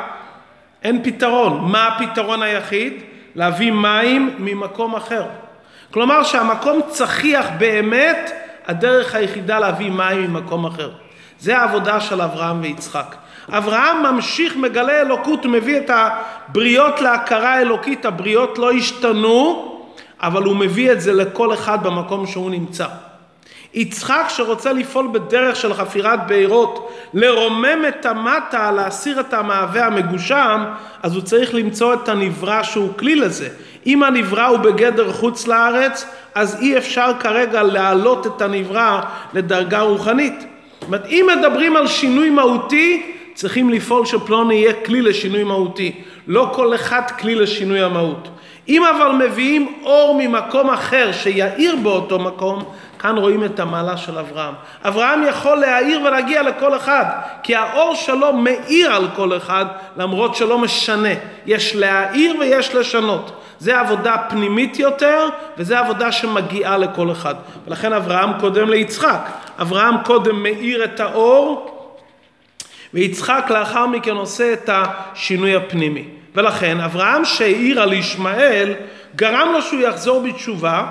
אין 0.85 1.03
פתרון. 1.03 1.71
מה 1.73 1.89
הפתרון 1.89 2.43
היחיד? 2.43 2.93
להביא 3.35 3.73
מים 3.73 4.35
ממקום 4.39 4.95
אחר. 4.95 5.25
כלומר 5.91 6.23
שהמקום 6.23 6.81
צחיח 6.89 7.47
באמת, 7.59 8.33
הדרך 8.67 9.15
היחידה 9.15 9.59
להביא 9.59 9.91
מים 9.91 10.33
ממקום 10.33 10.67
אחר. 10.67 10.91
זה 11.39 11.59
העבודה 11.59 12.01
של 12.01 12.23
אברהם 12.23 12.61
ויצחק. 12.63 13.17
אברהם 13.49 14.03
ממשיך, 14.03 14.57
מגלה 14.57 15.01
אלוקות, 15.01 15.47
מביא 15.47 15.79
את 15.79 15.91
הבריות 15.91 17.01
להכרה 17.01 17.61
אלוקית, 17.61 18.05
הבריות 18.05 18.59
לא 18.59 18.73
השתנו, 18.73 19.69
אבל 20.21 20.43
הוא 20.43 20.57
מביא 20.57 20.93
את 20.93 21.01
זה 21.01 21.13
לכל 21.13 21.55
אחד 21.55 21.83
במקום 21.83 22.27
שהוא 22.27 22.51
נמצא. 22.51 22.87
יצחק 23.75 24.25
שרוצה 24.29 24.73
לפעול 24.73 25.09
בדרך 25.13 25.57
של 25.57 25.75
חפירת 25.75 26.27
בארות, 26.27 26.93
לרומם 27.15 27.85
את 27.89 28.07
המטה, 28.07 28.71
להסיר 28.71 29.21
את 29.21 29.35
המהווה 29.35 29.87
המגושם, 29.87 30.65
אז 31.03 31.15
הוא 31.15 31.23
צריך 31.23 31.55
למצוא 31.55 31.95
את 31.95 32.09
הנברא 32.09 32.63
שהוא 32.63 32.89
כלי 32.99 33.15
לזה. 33.15 33.49
אם 33.87 34.03
הנברא 34.03 34.47
הוא 34.47 34.59
בגדר 34.59 35.13
חוץ 35.13 35.47
לארץ, 35.47 36.07
אז 36.35 36.61
אי 36.61 36.79
אפשר 36.79 37.11
כרגע 37.21 37.63
להעלות 37.63 38.27
את 38.27 38.43
הנברא 38.43 39.01
לדרגה 39.35 39.81
רוחנית. 39.81 40.35
זאת 40.41 40.87
אומרת, 40.87 41.07
אם 41.07 41.29
מדברים 41.39 41.77
על 41.77 41.87
שינוי 41.87 42.31
מהותי, 42.31 43.13
צריכים 43.35 43.71
לפעול 43.71 44.07
שפלוני 44.07 44.55
יהיה 44.55 44.73
כלי 44.73 45.03
לשינוי 45.03 45.45
מהותי. 45.45 45.93
לא 46.27 46.51
כל 46.55 46.75
אחד 46.75 47.03
כלי 47.21 47.35
לשינוי 47.35 47.83
המהות. 47.83 48.29
אם 48.69 48.83
אבל 48.85 49.27
מביאים 49.27 49.73
אור 49.83 50.19
ממקום 50.21 50.71
אחר 50.71 51.13
שיאיר 51.13 51.77
באותו 51.83 52.19
מקום, 52.19 52.65
כאן 53.03 53.17
רואים 53.17 53.45
את 53.45 53.61
המעלה 53.61 53.97
של 53.97 54.19
אברהם. 54.19 54.55
אברהם 54.85 55.25
יכול 55.29 55.57
להאיר 55.57 56.01
ולהגיע 56.01 56.43
לכל 56.43 56.77
אחד, 56.77 57.05
כי 57.43 57.55
האור 57.55 57.95
שלו 57.95 58.33
מאיר 58.33 58.95
על 58.95 59.09
כל 59.17 59.37
אחד, 59.37 59.67
למרות 59.97 60.35
שלא 60.35 60.59
משנה. 60.59 61.09
יש 61.47 61.77
להאיר 61.77 62.37
ויש 62.41 62.75
לשנות. 62.75 63.43
זה 63.59 63.81
עבודה 63.81 64.17
פנימית 64.29 64.79
יותר, 64.79 65.29
וזה 65.59 65.79
עבודה 65.79 66.13
שמגיעה 66.13 66.79
לכל 66.79 67.13
אחד. 67.13 67.35
ולכן 67.67 67.93
אברהם 67.93 68.31
קודם 68.41 68.69
ליצחק. 68.69 69.31
אברהם 69.61 69.95
קודם 70.05 70.43
מאיר 70.43 70.85
את 70.85 71.01
האור, 71.01 71.69
ויצחק 72.95 73.47
לאחר 73.51 73.87
מכן 73.87 74.17
עושה 74.17 74.53
את 74.53 74.71
השינוי 74.73 75.57
הפנימי. 75.57 76.05
ולכן 76.35 76.81
אברהם 76.81 77.25
שהעיר 77.25 77.83
על 77.83 77.93
ישמעאל, 77.93 78.75
גרם 79.17 79.49
לו 79.53 79.63
שהוא 79.63 79.81
יחזור 79.81 80.23
בתשובה, 80.23 80.85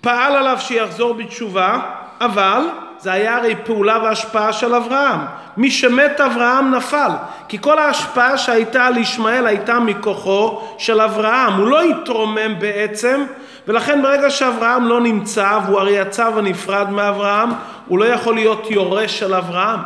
פעל 0.00 0.36
עליו 0.36 0.56
שיחזור 0.60 1.14
בתשובה, 1.14 1.78
אבל 2.20 2.60
זה 2.98 3.12
היה 3.12 3.36
הרי 3.36 3.56
פעולה 3.64 3.98
והשפעה 4.02 4.52
של 4.52 4.74
אברהם. 4.74 5.18
מי 5.56 5.70
שמת 5.70 6.20
אברהם 6.20 6.74
נפל, 6.74 7.10
כי 7.48 7.58
כל 7.60 7.78
ההשפעה 7.78 8.38
שהייתה 8.38 8.86
על 8.86 8.96
ישמעאל 8.96 9.46
הייתה 9.46 9.78
מכוחו 9.78 10.60
של 10.78 11.00
אברהם. 11.00 11.52
הוא 11.52 11.66
לא 11.66 11.82
התרומם 11.82 12.58
בעצם, 12.58 13.24
ולכן 13.68 14.02
ברגע 14.02 14.30
שאברהם 14.30 14.88
לא 14.88 15.00
נמצא, 15.00 15.58
והוא 15.66 15.80
הרי 15.80 15.92
יצא 15.92 16.30
ונפרד 16.34 16.90
מאברהם, 16.90 17.50
הוא 17.86 17.98
לא 17.98 18.04
יכול 18.04 18.34
להיות 18.34 18.70
יורש 18.70 19.18
של 19.18 19.34
אברהם. 19.34 19.80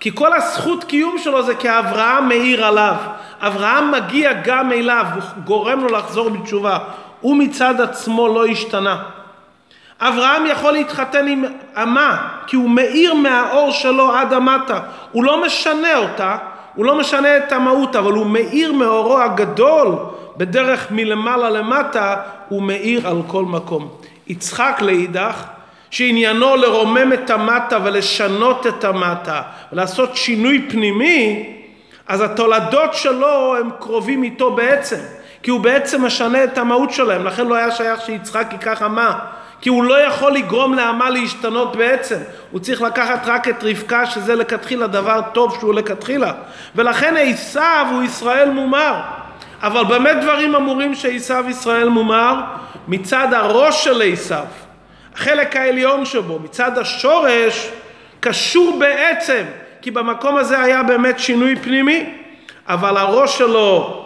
כי 0.00 0.10
כל 0.14 0.32
הזכות 0.32 0.84
קיום 0.84 1.18
שלו 1.18 1.42
זה 1.42 1.54
כי 1.54 1.78
אברהם 1.78 2.28
מאיר 2.28 2.66
עליו. 2.66 2.94
אברהם 3.40 3.92
מגיע 3.92 4.32
גם 4.32 4.72
אליו, 4.72 5.06
הוא 5.14 5.22
גורם 5.44 5.80
לו 5.80 5.88
לחזור 5.88 6.30
בתשובה. 6.30 6.78
הוא 7.20 7.36
מצד 7.36 7.80
עצמו 7.80 8.28
לא 8.28 8.46
השתנה. 8.46 9.02
אברהם 10.00 10.46
יכול 10.46 10.72
להתחתן 10.72 11.26
עם 11.26 11.44
אמה, 11.82 12.28
כי 12.46 12.56
הוא 12.56 12.70
מאיר 12.70 13.14
מהאור 13.14 13.70
שלו 13.70 14.12
עד 14.12 14.32
המטה. 14.32 14.80
הוא 15.12 15.24
לא 15.24 15.42
משנה 15.42 15.96
אותה, 15.96 16.36
הוא 16.74 16.84
לא 16.84 16.98
משנה 16.98 17.36
את 17.36 17.52
המהות, 17.52 17.96
אבל 17.96 18.12
הוא 18.12 18.26
מאיר 18.26 18.72
מאורו 18.72 19.18
הגדול, 19.18 19.96
בדרך 20.36 20.90
מלמעלה 20.90 21.50
למטה, 21.50 22.16
הוא 22.48 22.62
מאיר 22.62 23.08
על 23.08 23.22
כל 23.26 23.44
מקום. 23.44 23.88
יצחק 24.26 24.78
לאידך, 24.82 25.44
שעניינו 25.90 26.56
לרומם 26.56 27.12
את 27.12 27.30
המטה 27.30 27.78
ולשנות 27.84 28.66
את 28.66 28.84
המטה 28.84 29.42
ולעשות 29.72 30.16
שינוי 30.16 30.66
פנימי, 30.70 31.52
אז 32.08 32.20
התולדות 32.20 32.94
שלו 32.94 33.56
הם 33.56 33.70
קרובים 33.80 34.22
איתו 34.22 34.50
בעצם, 34.50 34.96
כי 35.42 35.50
הוא 35.50 35.60
בעצם 35.60 36.04
משנה 36.04 36.44
את 36.44 36.58
המהות 36.58 36.90
שלהם, 36.90 37.24
לכן 37.24 37.46
לא 37.46 37.54
היה 37.54 37.70
שייך 37.70 38.00
שיצחק 38.00 38.46
ייקח 38.52 38.82
אמה, 38.82 39.18
כי 39.62 39.68
הוא 39.68 39.84
לא 39.84 40.06
יכול 40.06 40.32
לגרום 40.32 40.74
לאמה 40.74 41.10
להשתנות 41.10 41.76
בעצם, 41.76 42.18
הוא 42.50 42.60
צריך 42.60 42.82
לקחת 42.82 43.22
רק 43.26 43.48
את 43.48 43.64
רבקה 43.64 44.06
שזה 44.06 44.34
לכתחילה 44.34 44.86
דבר 44.86 45.20
טוב 45.34 45.56
שהוא 45.60 45.74
לכתחילה, 45.74 46.32
ולכן 46.74 47.14
עשיו 47.18 47.86
הוא 47.92 48.02
ישראל 48.02 48.50
מומר, 48.50 49.00
אבל 49.62 49.84
באמת 49.84 50.16
דברים 50.22 50.54
אמורים 50.54 50.94
שעשיו 50.94 51.44
ישראל 51.48 51.88
מומר 51.88 52.34
מצד 52.88 53.28
הראש 53.34 53.84
של 53.84 54.02
עשיו, 54.12 54.44
החלק 55.14 55.56
העליון 55.56 56.04
שבו, 56.04 56.38
מצד 56.38 56.78
השורש, 56.78 57.70
קשור 58.20 58.78
בעצם 58.78 59.44
כי 59.82 59.90
במקום 59.90 60.36
הזה 60.36 60.60
היה 60.60 60.82
באמת 60.82 61.18
שינוי 61.18 61.56
פנימי, 61.56 62.14
אבל 62.68 62.96
הראש 62.96 63.38
שלו, 63.38 64.04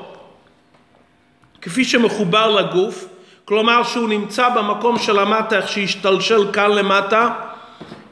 כפי 1.62 1.84
שמחובר 1.84 2.50
לגוף, 2.50 3.04
כלומר 3.48 3.82
שהוא 3.82 4.08
נמצא 4.08 4.48
במקום 4.48 4.98
של 4.98 5.18
המטה, 5.18 5.56
איך 5.56 5.68
שהשתלשל 5.68 6.52
כאן 6.52 6.70
למטה, 6.70 7.28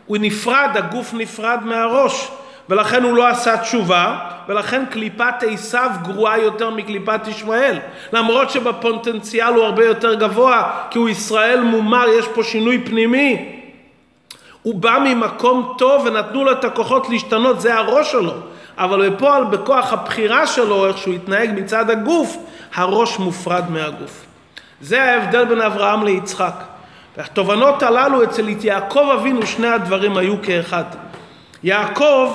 הוא 0.07 0.17
נפרד, 0.21 0.71
הגוף 0.75 1.15
נפרד 1.15 1.59
מהראש, 1.65 2.29
ולכן 2.69 3.03
הוא 3.03 3.17
לא 3.17 3.29
עשה 3.29 3.57
תשובה, 3.57 4.19
ולכן 4.49 4.85
קליפת 4.91 5.35
עשיו 5.51 5.91
גרועה 6.03 6.39
יותר 6.39 6.71
מקליפת 6.71 7.21
ישמעאל, 7.27 7.79
למרות 8.13 8.51
שבפוטנציאל 8.51 9.55
הוא 9.55 9.65
הרבה 9.65 9.85
יותר 9.85 10.15
גבוה, 10.15 10.71
כי 10.91 10.99
הוא 10.99 11.09
ישראל 11.09 11.61
מומר, 11.61 12.05
יש 12.09 12.29
פה 12.29 12.43
שינוי 12.43 12.85
פנימי. 12.85 13.61
הוא 14.63 14.75
בא 14.75 14.99
ממקום 15.05 15.75
טוב 15.79 16.07
ונתנו 16.07 16.45
לו 16.45 16.53
את 16.53 16.65
הכוחות 16.65 17.09
להשתנות, 17.09 17.61
זה 17.61 17.75
הראש 17.75 18.13
שלו. 18.13 18.35
אבל 18.79 19.11
בפועל, 19.11 19.45
בכוח 19.45 19.93
הבחירה 19.93 20.47
שלו, 20.47 20.87
איך 20.87 20.99
שהוא 20.99 21.15
התנהג 21.15 21.51
מצד 21.57 21.91
הגוף, 21.91 22.37
הראש 22.75 23.19
מופרד 23.19 23.71
מהגוף. 23.71 24.34
זה 24.85 25.03
ההבדל 25.03 25.45
בין 25.45 25.61
אברהם 25.61 26.05
ליצחק. 26.05 26.55
והתובנות 27.17 27.83
הללו 27.83 28.23
אצל 28.25 28.49
יעקב 28.49 29.09
אבינו, 29.21 29.47
שני 29.47 29.69
הדברים 29.69 30.17
היו 30.17 30.43
כאחד. 30.43 30.85
יעקב 31.63 32.31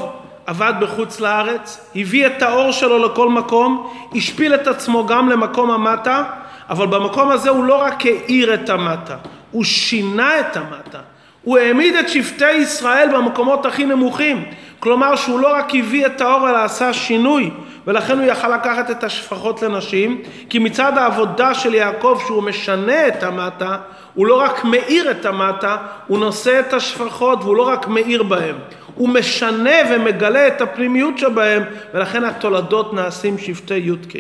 עבד 0.45 0.73
בחוץ 0.79 1.19
לארץ, 1.19 1.91
הביא 1.95 2.27
את 2.27 2.41
האור 2.41 2.71
שלו 2.71 3.05
לכל 3.05 3.29
מקום, 3.29 3.93
השפיל 4.15 4.55
את 4.55 4.67
עצמו 4.67 5.05
גם 5.05 5.29
למקום 5.29 5.71
המטה, 5.71 6.23
אבל 6.69 6.87
במקום 6.87 7.31
הזה 7.31 7.49
הוא 7.49 7.63
לא 7.63 7.81
רק 7.81 8.05
האיר 8.05 8.53
את 8.53 8.69
המטה, 8.69 9.15
הוא 9.51 9.63
שינה 9.63 10.39
את 10.39 10.57
המטה. 10.57 10.99
הוא 11.43 11.57
העמיד 11.57 11.95
את 11.95 12.09
שבטי 12.09 12.51
ישראל 12.51 13.09
במקומות 13.13 13.65
הכי 13.65 13.85
נמוכים. 13.85 14.45
כלומר 14.79 15.15
שהוא 15.15 15.39
לא 15.39 15.53
רק 15.53 15.75
הביא 15.75 16.05
את 16.05 16.21
האור 16.21 16.49
אלא 16.49 16.57
עשה 16.57 16.93
שינוי 16.93 17.51
ולכן 17.89 18.19
הוא 18.19 18.27
יכל 18.27 18.55
לקחת 18.55 18.91
את 18.91 19.03
השפחות 19.03 19.61
לנשים 19.61 20.21
כי 20.49 20.59
מצד 20.59 20.97
העבודה 20.97 21.53
של 21.53 21.73
יעקב 21.73 22.19
שהוא 22.27 22.43
משנה 22.43 23.07
את 23.07 23.23
המטה 23.23 23.77
הוא 24.13 24.27
לא 24.27 24.41
רק 24.41 24.63
מאיר 24.63 25.11
את 25.11 25.25
המטה 25.25 25.77
הוא 26.07 26.19
נושא 26.19 26.59
את 26.59 26.73
השפחות 26.73 27.39
והוא 27.41 27.55
לא 27.55 27.67
רק 27.67 27.87
מאיר 27.87 28.23
בהם. 28.23 28.55
הוא 28.95 29.09
משנה 29.09 29.75
ומגלה 29.91 30.47
את 30.47 30.61
הפנימיות 30.61 31.17
שבהם 31.17 31.63
ולכן 31.93 32.23
התולדות 32.23 32.93
נעשים 32.93 33.37
שבטי 33.37 33.77
י"ק 33.77 34.13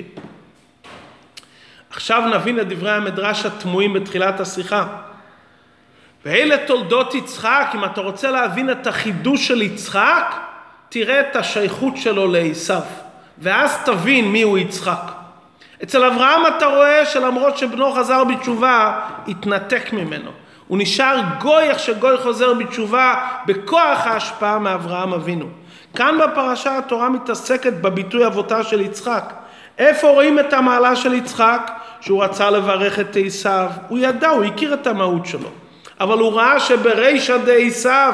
עכשיו 1.89 2.23
נבין 2.33 2.59
את 2.59 2.67
דברי 2.67 2.91
המדרש 2.91 3.45
התמוהים 3.45 3.93
בתחילת 3.93 4.39
השיחה. 4.39 4.87
ואלה 6.25 6.57
תולדות 6.67 7.15
יצחק, 7.15 7.71
אם 7.75 7.85
אתה 7.85 8.01
רוצה 8.01 8.31
להבין 8.31 8.69
את 8.69 8.87
החידוש 8.87 9.47
של 9.47 9.61
יצחק, 9.61 10.35
תראה 10.89 11.19
את 11.19 11.35
השייכות 11.35 11.97
שלו 11.97 12.31
לעשיו, 12.31 12.81
ואז 13.41 13.77
תבין 13.85 14.31
מיהו 14.31 14.57
יצחק. 14.57 15.11
אצל 15.83 16.03
אברהם 16.03 16.41
אתה 16.57 16.65
רואה 16.65 17.05
שלמרות 17.05 17.57
שבנו 17.57 17.91
חזר 17.91 18.23
בתשובה, 18.23 18.99
התנתק 19.27 19.93
ממנו. 19.93 20.31
הוא 20.67 20.77
נשאר 20.81 21.21
גוי 21.41 21.63
איך 21.63 21.79
שגוי 21.79 22.17
חוזר 22.17 22.53
בתשובה 22.53 23.15
בכוח 23.45 24.07
ההשפעה 24.07 24.59
מאברהם 24.59 25.13
אבינו. 25.13 25.45
כאן 25.95 26.17
בפרשה 26.23 26.77
התורה 26.77 27.09
מתעסקת 27.09 27.73
בביטוי 27.73 28.25
אבותה 28.25 28.63
של 28.63 28.81
יצחק. 28.81 29.33
איפה 29.77 30.09
רואים 30.09 30.39
את 30.39 30.53
המעלה 30.53 30.95
של 30.95 31.13
יצחק? 31.13 31.71
שהוא 32.01 32.23
רצה 32.23 32.49
לברך 32.49 32.99
את 32.99 33.17
עשיו, 33.25 33.69
הוא 33.87 33.99
ידע, 33.99 34.29
הוא 34.29 34.43
הכיר 34.43 34.73
את 34.73 34.87
המהות 34.87 35.25
שלו. 35.25 35.49
אבל 35.99 36.19
הוא 36.19 36.33
ראה 36.33 36.59
שברישא 36.59 37.37
דעשיו, 37.37 38.13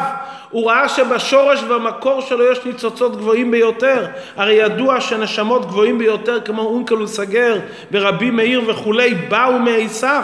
הוא 0.50 0.70
ראה 0.70 0.90
שבשורש 0.90 1.64
ובמקור 1.64 2.22
שלו 2.22 2.52
יש 2.52 2.66
ניצוצות 2.66 3.18
גבוהים 3.18 3.52
ביותר. 3.52 4.06
הרי 4.36 4.54
ידוע 4.54 5.02
שנשמות 5.02 5.66
גבוהים 5.66 5.98
ביותר 5.98 6.42
כמו 6.42 6.62
אונקלוס 6.62 7.20
הגר 7.20 7.60
ורבי 7.92 8.32
מאיר 8.32 8.62
וכולי 8.68 9.16
באו 9.16 9.60
מעשיו. 9.60 10.24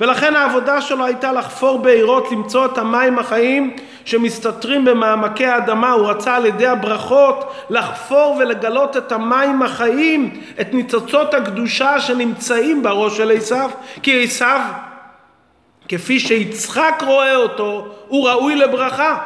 ולכן 0.00 0.36
העבודה 0.36 0.80
שלו 0.80 1.04
הייתה 1.04 1.32
לחפור 1.32 1.78
בעירות, 1.78 2.32
למצוא 2.32 2.64
את 2.64 2.78
המים 2.78 3.18
החיים 3.18 3.76
שמסתתרים 4.04 4.84
במעמקי 4.84 5.46
האדמה. 5.46 5.92
הוא 5.92 6.08
רצה 6.08 6.36
על 6.36 6.46
ידי 6.46 6.66
הברכות 6.66 7.52
לחפור 7.70 8.36
ולגלות 8.38 8.96
את 8.96 9.12
המים 9.12 9.62
החיים, 9.62 10.40
את 10.60 10.74
ניצוצות 10.74 11.34
הקדושה 11.34 12.00
שנמצאים 12.00 12.82
בראש 12.82 13.16
של 13.16 13.30
עשיו. 13.30 13.70
כי 14.02 14.24
עשיו 14.24 14.60
כפי 15.88 16.20
שיצחק 16.20 17.02
רואה 17.06 17.36
אותו, 17.36 17.88
הוא 18.08 18.28
ראוי 18.28 18.56
לברכה. 18.56 19.18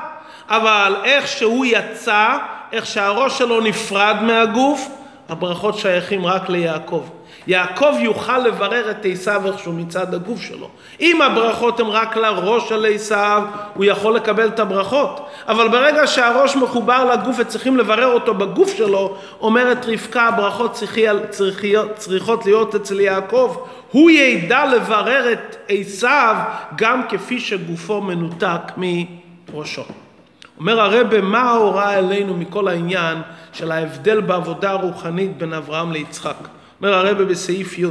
אבל 0.48 0.96
איך 1.04 1.28
שהוא 1.28 1.66
יצא, 1.66 2.38
איך 2.72 2.86
שהראש 2.86 3.38
שלו 3.38 3.60
נפרד 3.60 4.16
מהגוף, 4.22 4.88
הברכות 5.28 5.78
שייכים 5.78 6.26
רק 6.26 6.48
ליעקב. 6.48 7.04
יעקב 7.46 7.94
יוכל 8.00 8.38
לברר 8.38 8.90
את 8.90 9.06
עשיו 9.12 9.46
איכשהו 9.46 9.72
מצד 9.72 10.14
הגוף 10.14 10.40
שלו. 10.40 10.68
אם 11.00 11.22
הברכות 11.22 11.80
הן 11.80 11.86
רק 11.86 12.16
לראש 12.16 12.68
של 12.68 12.86
עשיו, 12.94 13.42
הוא 13.74 13.84
יכול 13.84 14.16
לקבל 14.16 14.48
את 14.48 14.60
הברכות. 14.60 15.26
אבל 15.48 15.68
ברגע 15.68 16.06
שהראש 16.06 16.56
מחובר 16.56 17.04
לגוף 17.04 17.36
וצריכים 17.38 17.76
לברר 17.76 18.06
אותו 18.06 18.34
בגוף 18.34 18.76
שלו, 18.76 19.16
אומרת 19.40 19.86
רבקה, 19.86 20.22
הברכות 20.22 20.82
צריכות 21.96 22.46
להיות 22.46 22.74
אצל 22.74 23.00
יעקב. 23.00 23.56
הוא 23.92 24.10
ידע 24.10 24.64
לברר 24.66 25.32
את 25.32 25.56
עשיו 25.68 26.36
גם 26.76 27.02
כפי 27.08 27.40
שגופו 27.40 28.00
מנותק 28.00 28.60
מראשו. 28.76 29.82
אומר 30.58 30.80
הרבה, 30.80 31.20
מה 31.20 31.40
ההוראה 31.40 31.98
אלינו 31.98 32.36
מכל 32.36 32.68
העניין 32.68 33.18
של 33.52 33.72
ההבדל 33.72 34.20
בעבודה 34.20 34.70
הרוחנית 34.70 35.38
בין 35.38 35.52
אברהם 35.52 35.92
ליצחק? 35.92 36.59
אומר 36.82 36.94
הרבה 36.94 37.24
בסעיף 37.24 37.78
י' 37.78 37.86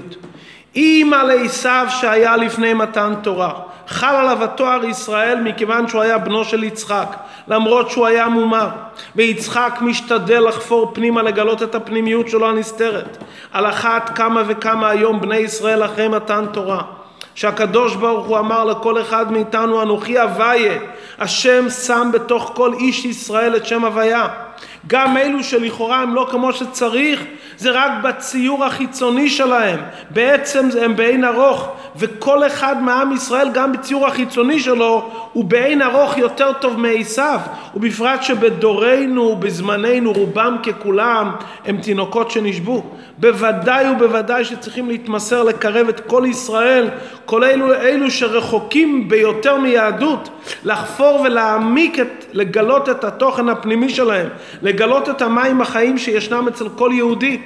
אם 0.75 1.11
על 1.15 1.31
עשיו 1.45 1.87
שהיה 1.89 2.37
לפני 2.37 2.73
מתן 2.73 3.13
תורה 3.23 3.51
חל 3.89 4.15
עליו 4.15 4.43
התואר 4.43 4.85
ישראל 4.85 5.39
מכיוון 5.43 5.87
שהוא 5.87 6.01
היה 6.01 6.17
בנו 6.17 6.45
של 6.45 6.63
יצחק 6.63 7.15
למרות 7.47 7.91
שהוא 7.91 8.07
היה 8.07 8.27
מומר. 8.27 8.67
ויצחק 9.15 9.77
משתדל 9.81 10.47
לחפור 10.47 10.91
פנימה 10.93 11.21
לגלות 11.21 11.63
את 11.63 11.75
הפנימיות 11.75 12.29
שלו 12.29 12.49
הנסתרת 12.49 13.17
על 13.51 13.65
אחת 13.65 14.11
כמה 14.15 14.43
וכמה 14.47 14.89
היום 14.89 15.21
בני 15.21 15.37
ישראל 15.37 15.85
אחרי 15.85 16.07
מתן 16.07 16.45
תורה. 16.51 16.81
שהקדוש 17.35 17.95
ברוך 17.95 18.27
הוא 18.27 18.37
אמר 18.37 18.65
לכל 18.65 19.01
אחד 19.01 19.31
מאיתנו 19.31 19.81
אנוכי 19.81 20.23
אביה 20.23 20.79
השם 21.19 21.69
שם 21.69 22.09
בתוך 22.13 22.51
כל 22.55 22.73
איש 22.73 23.05
ישראל 23.05 23.55
את 23.55 23.65
שם 23.65 23.85
הוויה 23.85 24.27
גם 24.87 25.17
אלו 25.17 25.43
שלכאורה 25.43 26.01
הם 26.01 26.15
לא 26.15 26.27
כמו 26.31 26.53
שצריך 26.53 27.23
זה 27.57 27.71
רק 27.71 27.91
בציור 28.03 28.65
החיצוני 28.65 29.29
שלהם. 29.29 29.79
בעצם 30.09 30.69
הם 30.81 30.95
בעין 30.95 31.25
ארוך 31.25 31.69
וכל 31.95 32.47
אחד 32.47 32.83
מעם 32.83 33.11
ישראל 33.11 33.49
גם 33.53 33.71
בציור 33.73 34.07
החיצוני 34.07 34.59
שלו 34.59 35.11
הוא 35.33 35.45
בעין 35.45 35.81
ארוך 35.81 36.17
יותר 36.17 36.53
טוב 36.53 36.79
מעשיו. 36.79 37.39
ובפרט 37.75 38.23
שבדורנו 38.23 39.21
ובזמננו 39.21 40.13
רובם 40.13 40.57
ככולם 40.63 41.31
הם 41.65 41.77
תינוקות 41.77 42.31
שנשבו. 42.31 42.83
בוודאי 43.17 43.89
ובוודאי 43.89 44.45
שצריכים 44.45 44.89
להתמסר 44.89 45.43
לקרב 45.43 45.89
את 45.89 45.99
כל 45.99 46.23
ישראל 46.29 46.89
כל 47.25 47.43
אלו, 47.43 47.73
אלו 47.73 48.11
שרחוקים 48.11 49.09
ביותר 49.09 49.57
מיהדות 49.57 50.29
לחפור 50.63 51.21
ולהעמיק 51.21 51.99
את, 51.99 52.25
לגלות 52.33 52.89
את 52.89 53.03
התוכן 53.03 53.49
הפנימי 53.49 53.89
שלהם 53.89 54.27
לגלות 54.61 55.09
את 55.09 55.21
המים 55.21 55.61
החיים 55.61 55.97
שישנם 55.97 56.47
אצל 56.47 56.69
כל 56.69 56.91
יהודי 56.93 57.37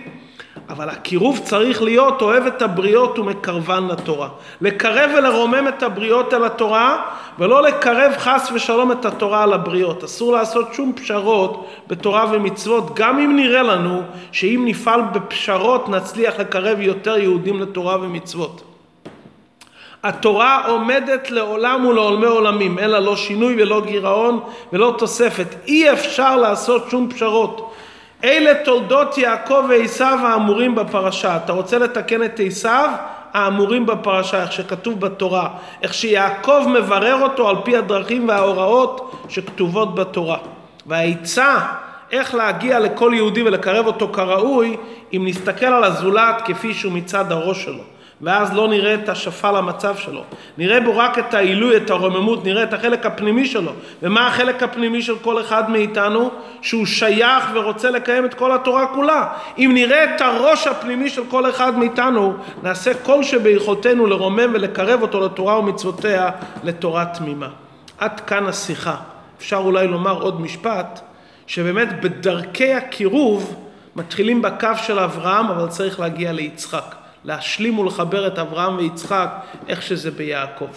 אבל 0.70 0.90
הקירוב 0.90 1.40
צריך 1.44 1.82
להיות 1.82 2.22
אוהב 2.22 2.46
את 2.46 2.62
הבריות 2.62 3.20
ומקרבן 3.20 3.88
לתורה. 3.88 4.30
לקרב 4.62 5.12
ולרומם 5.18 5.68
את 5.68 5.84
הבריות 5.84 6.34
אל 6.34 6.46
התורה, 6.46 7.06
ולא 7.40 7.64
לקרב 7.64 8.12
חס 8.18 8.52
ושלום 8.54 8.92
את 8.92 9.06
התורה 9.06 9.44
על 9.44 9.54
הבריות. 9.54 10.04
אסור 10.04 10.34
לעשות 10.34 10.74
שום 10.74 10.94
פשרות 10.96 11.68
בתורה 11.88 12.26
ומצוות, 12.32 12.96
גם 12.96 13.20
אם 13.20 13.36
נראה 13.36 13.64
לנו 13.64 14.02
שאם 14.32 14.64
נפעל 14.66 15.02
בפשרות 15.02 15.90
נצליח 15.90 16.40
לקרב 16.40 16.80
יותר 16.82 17.18
יהודים 17.18 17.62
לתורה 17.62 17.98
ומצוות. 18.02 18.73
התורה 20.04 20.66
עומדת 20.68 21.32
לעולם 21.32 21.86
ולעולמי 21.86 22.26
עולמים, 22.26 22.78
לה 22.78 23.00
לא 23.00 23.16
שינוי 23.16 23.64
ולא 23.64 23.82
גירעון 23.86 24.40
ולא 24.74 24.96
תוספת. 24.98 25.56
אי 25.68 25.92
אפשר 25.92 26.36
לעשות 26.36 26.90
שום 26.90 27.10
פשרות. 27.12 27.74
אלה 28.24 28.54
תולדות 28.64 29.18
יעקב 29.18 29.66
ועשיו 29.70 30.20
האמורים 30.24 30.76
בפרשה. 30.76 31.38
אתה 31.38 31.54
רוצה 31.54 31.78
לתקן 31.78 32.24
את 32.24 32.40
עשיו? 32.46 32.90
האמורים 33.34 33.86
בפרשה, 33.86 34.42
איך 34.42 34.52
שכתוב 34.52 35.00
בתורה, 35.00 35.50
איך 35.82 35.94
שיעקב 35.94 36.66
מברר 36.68 37.22
אותו 37.22 37.50
על 37.50 37.56
פי 37.64 37.78
הדרכים 37.78 38.28
וההוראות 38.28 39.12
שכתובות 39.30 39.96
בתורה. 39.96 40.38
והעצה 40.86 41.60
איך 42.12 42.36
להגיע 42.36 42.80
לכל 42.80 43.12
יהודי 43.16 43.44
ולקרב 43.44 43.86
אותו 43.86 44.08
כראוי, 44.08 44.78
אם 45.14 45.24
נסתכל 45.28 45.66
על 45.66 45.84
הזולת 45.84 46.42
כפי 46.46 46.74
שהוא 46.74 46.94
מצד 46.94 47.32
הראש 47.32 47.64
שלו. 47.64 47.93
ואז 48.24 48.54
לא 48.54 48.68
נראה 48.68 48.94
את 48.94 49.10
השפל 49.10 49.56
המצב 49.56 49.96
שלו. 49.98 50.24
נראה 50.58 50.82
בו 50.82 50.98
רק 50.98 51.20
את 51.20 51.34
העילוי, 51.34 51.78
את 51.78 51.90
הרוממות, 51.90 52.46
נראה 52.46 52.64
את 52.64 52.74
החלק 52.74 53.06
הפנימי 53.06 53.46
שלו. 53.46 53.72
ומה 54.04 54.28
החלק 54.28 54.64
הפנימי 54.64 55.02
של 55.02 55.16
כל 55.20 55.42
אחד 55.42 55.70
מאיתנו? 55.70 56.32
שהוא 56.62 56.86
שייך 56.86 57.44
ורוצה 57.54 57.90
לקיים 57.90 58.26
את 58.26 58.34
כל 58.34 58.52
התורה 58.52 58.88
כולה. 58.88 59.28
אם 59.58 59.72
נראה 59.74 60.04
את 60.04 60.22
הראש 60.22 60.68
הפנימי 60.68 61.10
של 61.10 61.22
כל 61.30 61.50
אחד 61.50 61.78
מאיתנו, 61.78 62.34
נעשה 62.64 62.94
כל 62.94 63.24
שביכולתנו 63.24 64.06
לרומם 64.06 64.52
ולקרב 64.54 65.02
אותו 65.02 65.22
לתורה 65.22 65.60
ומצוותיה, 65.60 66.30
לתורה 66.64 67.06
תמימה. 67.06 67.50
עד 67.98 68.20
כאן 68.20 68.48
השיחה. 68.48 68.96
אפשר 69.38 69.58
אולי 69.58 69.88
לומר 69.88 70.22
עוד 70.22 70.42
משפט, 70.42 71.00
שבאמת 71.48 72.02
בדרכי 72.02 72.74
הקירוב 72.74 73.56
מתחילים 73.96 74.42
בקו 74.42 74.68
של 74.84 75.00
אברהם, 75.00 75.48
אבל 75.48 75.68
צריך 75.68 76.00
להגיע 76.00 76.32
ליצחק. 76.32 77.03
להשלים 77.24 77.80
ולחבר 77.80 78.28
את 78.28 78.40
אברהם 78.40 78.78
ויצחק, 78.78 79.30
איך 79.68 79.82
שזה 79.82 80.12
ביעקב. 80.12 80.70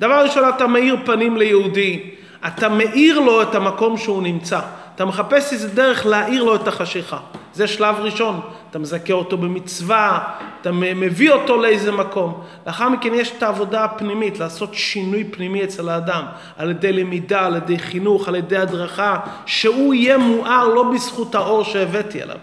דבר 0.00 0.22
ראשון, 0.24 0.48
אתה 0.48 0.66
מאיר 0.66 0.96
פנים 1.04 1.36
ליהודי, 1.36 2.10
אתה 2.46 2.68
מאיר 2.68 3.20
לו 3.20 3.42
את 3.42 3.54
המקום 3.54 3.98
שהוא 3.98 4.22
נמצא. 4.22 4.60
אתה 4.94 5.04
מחפש 5.04 5.52
איזה 5.52 5.68
דרך 5.68 6.06
להאיר 6.06 6.42
לו 6.42 6.54
את 6.54 6.68
החשיכה. 6.68 7.18
זה 7.54 7.66
שלב 7.66 7.96
ראשון. 7.98 8.40
אתה 8.70 8.78
מזכה 8.78 9.12
אותו 9.12 9.38
במצווה, 9.38 10.20
אתה 10.60 10.72
מביא 10.72 11.30
אותו 11.30 11.56
לאיזה 11.56 11.92
מקום. 11.92 12.42
לאחר 12.66 12.88
מכן 12.88 13.14
יש 13.14 13.32
את 13.36 13.42
העבודה 13.42 13.84
הפנימית, 13.84 14.38
לעשות 14.38 14.74
שינוי 14.74 15.24
פנימי 15.24 15.64
אצל 15.64 15.88
האדם, 15.88 16.24
על 16.58 16.70
ידי 16.70 16.92
למידה, 16.92 17.46
על 17.46 17.56
ידי 17.56 17.78
חינוך, 17.78 18.28
על 18.28 18.34
ידי 18.34 18.56
הדרכה, 18.56 19.18
שהוא 19.46 19.94
יהיה 19.94 20.18
מואר 20.18 20.68
לא 20.68 20.82
בזכות 20.82 21.34
האור 21.34 21.64
שהבאתי 21.64 22.22
עליו. 22.22 22.36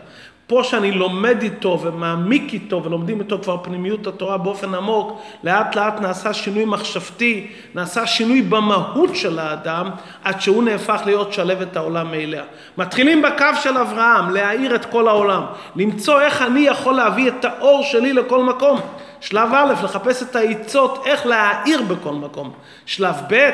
פה 0.49 0.63
שאני 0.63 0.91
לומד 0.91 1.41
איתו 1.41 1.79
ומעמיק 1.81 2.53
איתו 2.53 2.83
ולומדים 2.83 3.19
איתו 3.19 3.39
כבר 3.43 3.57
פנימיות 3.63 4.07
התורה 4.07 4.37
באופן 4.37 4.75
עמוק, 4.75 5.21
לאט 5.43 5.75
לאט 5.75 6.01
נעשה 6.01 6.33
שינוי 6.33 6.65
מחשבתי, 6.65 7.47
נעשה 7.75 8.07
שינוי 8.07 8.41
במהות 8.41 9.15
של 9.15 9.39
האדם, 9.39 9.89
עד 10.23 10.41
שהוא 10.41 10.63
נהפך 10.63 11.01
להיות 11.05 11.33
שלבת 11.33 11.77
העולם 11.77 12.11
מאליה. 12.11 12.43
מתחילים 12.77 13.21
בקו 13.21 13.45
של 13.63 13.77
אברהם, 13.77 14.29
להאיר 14.29 14.75
את 14.75 14.85
כל 14.85 15.07
העולם, 15.07 15.43
למצוא 15.75 16.21
איך 16.21 16.41
אני 16.41 16.59
יכול 16.59 16.95
להביא 16.95 17.27
את 17.27 17.45
האור 17.45 17.83
שלי 17.83 18.13
לכל 18.13 18.43
מקום. 18.43 18.79
שלב 19.21 19.49
א', 19.53 19.73
לחפש 19.83 20.23
את 20.23 20.35
העיצות, 20.35 21.03
איך 21.05 21.25
להאיר 21.25 21.81
בכל 21.81 22.13
מקום. 22.13 22.51
שלב 22.85 23.15
ב', 23.29 23.49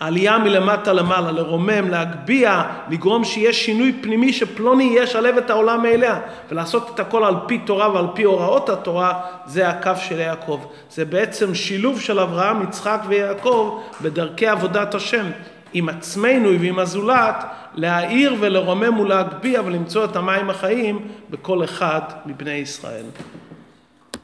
העלייה 0.00 0.38
מלמטה 0.38 0.92
למעלה, 0.92 1.32
לרומם, 1.32 1.88
להגביה, 1.90 2.62
לגרום 2.88 3.24
שיש 3.24 3.64
שינוי 3.64 3.92
פנימי 4.00 4.32
שפלוני 4.32 4.84
יהיה 4.84 5.06
שלב 5.06 5.36
את 5.36 5.50
העולם 5.50 5.82
מאליה 5.82 6.20
ולעשות 6.50 6.90
את 6.94 7.00
הכל 7.00 7.24
על 7.24 7.34
פי 7.46 7.58
תורה 7.58 7.94
ועל 7.94 8.06
פי 8.14 8.22
הוראות 8.22 8.68
התורה, 8.68 9.20
זה 9.46 9.68
הקו 9.68 9.90
של 10.08 10.18
יעקב. 10.18 10.64
זה 10.90 11.04
בעצם 11.04 11.54
שילוב 11.54 12.00
של 12.00 12.20
אברהם, 12.20 12.62
יצחק 12.62 13.00
ויעקב 13.08 13.80
בדרכי 14.02 14.46
עבודת 14.46 14.94
השם. 14.94 15.26
עם 15.72 15.88
עצמנו 15.88 16.60
ועם 16.60 16.78
הזולת, 16.78 17.44
להאיר 17.74 18.34
ולרומם 18.40 19.00
ולהגביה 19.00 19.62
ולמצוא 19.62 20.04
את 20.04 20.16
המים 20.16 20.50
החיים 20.50 21.08
בכל 21.30 21.64
אחד 21.64 22.00
מבני 22.26 22.50
ישראל. 22.50 23.04